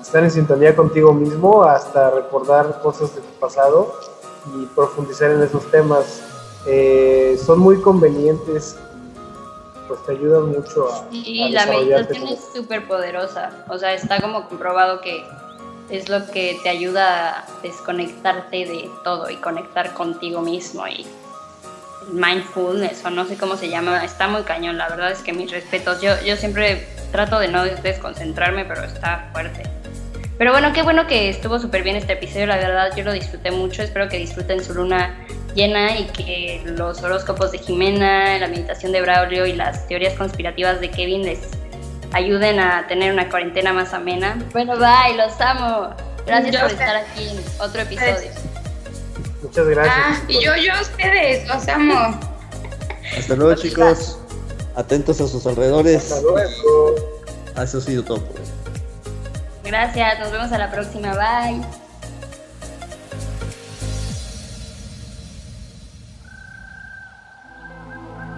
estar 0.00 0.22
en 0.22 0.30
sintonía 0.30 0.76
contigo 0.76 1.12
mismo 1.12 1.62
hasta 1.64 2.10
recordar 2.10 2.80
cosas 2.82 3.14
de 3.14 3.20
tu 3.20 3.32
pasado 3.40 3.92
y 4.54 4.66
profundizar 4.66 5.30
en 5.30 5.42
esos 5.42 5.68
temas. 5.70 6.22
Eh, 6.66 7.38
son 7.44 7.60
muy 7.60 7.80
convenientes 7.80 8.76
pues 9.88 10.04
te 10.04 10.12
ayudan 10.12 10.50
mucho 10.50 10.92
a... 10.92 11.06
Y 11.10 11.48
la 11.48 11.66
meditación 11.66 12.28
es 12.28 12.40
súper 12.54 12.86
poderosa, 12.86 13.50
o 13.68 13.78
sea, 13.78 13.94
está 13.94 14.20
como 14.20 14.46
comprobado 14.46 15.00
que 15.00 15.24
es 15.88 16.08
lo 16.10 16.26
que 16.26 16.60
te 16.62 16.68
ayuda 16.68 17.40
a 17.40 17.44
desconectarte 17.62 18.66
de 18.66 18.90
todo 19.02 19.30
y 19.30 19.36
conectar 19.36 19.94
contigo 19.94 20.42
mismo 20.42 20.86
y 20.86 21.06
mindfulness 22.12 23.04
o 23.04 23.10
no 23.10 23.24
sé 23.26 23.36
cómo 23.36 23.56
se 23.56 23.68
llama, 23.68 24.04
está 24.04 24.28
muy 24.28 24.42
cañón, 24.42 24.78
la 24.78 24.88
verdad 24.88 25.10
es 25.10 25.20
que 25.20 25.32
mis 25.32 25.50
respetos, 25.50 26.00
yo, 26.00 26.12
yo 26.24 26.36
siempre 26.36 26.86
trato 27.12 27.38
de 27.38 27.48
no 27.48 27.64
desconcentrarme, 27.64 28.64
pero 28.64 28.84
está 28.84 29.28
fuerte. 29.32 29.62
Pero 30.38 30.52
bueno, 30.52 30.72
qué 30.72 30.82
bueno 30.82 31.06
que 31.06 31.28
estuvo 31.28 31.58
súper 31.58 31.82
bien 31.82 31.96
este 31.96 32.12
episodio, 32.12 32.46
la 32.46 32.56
verdad 32.56 32.90
yo 32.96 33.04
lo 33.04 33.12
disfruté 33.12 33.50
mucho, 33.50 33.82
espero 33.82 34.08
que 34.08 34.18
disfruten 34.18 34.62
su 34.62 34.74
luna 34.74 35.16
llena 35.54 35.98
y 35.98 36.04
que 36.06 36.62
los 36.64 37.02
horóscopos 37.02 37.50
de 37.50 37.58
Jimena, 37.58 38.38
la 38.38 38.46
meditación 38.46 38.92
de 38.92 39.00
Braulio 39.00 39.46
y 39.46 39.54
las 39.54 39.86
teorías 39.88 40.14
conspirativas 40.14 40.80
de 40.80 40.90
Kevin 40.90 41.22
les 41.24 41.40
ayuden 42.12 42.60
a 42.60 42.86
tener 42.86 43.12
una 43.12 43.28
cuarentena 43.28 43.72
más 43.72 43.92
amena. 43.92 44.38
Bueno, 44.52 44.76
bye, 44.76 45.16
los 45.16 45.40
amo. 45.40 45.90
Gracias 46.26 46.56
por 46.56 46.70
estar 46.70 46.96
aquí 46.96 47.28
en 47.28 47.38
otro 47.60 47.80
episodio. 47.80 48.30
Muchas 49.42 49.66
gracias. 49.66 49.96
Ah, 49.96 50.20
y 50.28 50.44
yo, 50.44 50.56
yo 50.56 50.74
a 50.74 50.80
ustedes, 50.80 51.46
los 51.46 51.68
amo. 51.68 52.18
Hasta 53.16 53.36
luego, 53.36 53.54
chicos. 53.54 54.18
Atentos 54.74 55.20
a 55.20 55.28
sus 55.28 55.46
alrededores. 55.46 56.12
Hasta 56.12 56.22
luego. 56.22 56.94
Ah, 57.54 57.62
eso 57.64 57.78
ha 57.78 57.80
sido 57.80 58.04
todo. 58.04 58.22
Gracias, 59.64 60.18
nos 60.18 60.32
vemos 60.32 60.52
a 60.52 60.58
la 60.58 60.70
próxima. 60.70 61.12
Bye. 61.12 61.62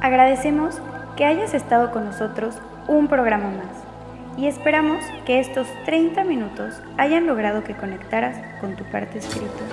Agradecemos 0.02 0.76
que 1.16 1.24
hayas 1.24 1.52
estado 1.54 1.92
con 1.92 2.06
nosotros 2.06 2.54
un 2.88 3.06
programa 3.08 3.50
más 3.50 4.38
y 4.38 4.46
esperamos 4.46 5.04
que 5.26 5.40
estos 5.40 5.66
30 5.84 6.24
minutos 6.24 6.74
hayan 6.96 7.26
logrado 7.26 7.62
que 7.62 7.76
conectaras 7.76 8.36
con 8.60 8.76
tu 8.76 8.84
parte 8.84 9.18
espiritual. 9.18 9.68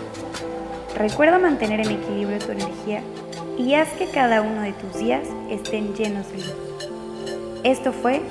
Recuerda 0.98 1.38
mantener 1.38 1.82
en 1.82 1.92
equilibrio 1.92 2.40
tu 2.40 2.54
energía 2.54 3.04
y 3.56 3.76
haz 3.76 3.90
que 3.90 4.08
cada 4.08 4.42
uno 4.42 4.62
de 4.62 4.74
tus 4.74 4.98
días 4.98 5.28
estén 5.48 5.94
llenos 5.94 6.28
de 6.32 6.38
luz. 6.38 6.56
Esto 7.64 7.92
fue 7.94 8.22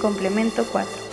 Complemento 0.00 0.64
4. 0.70 1.05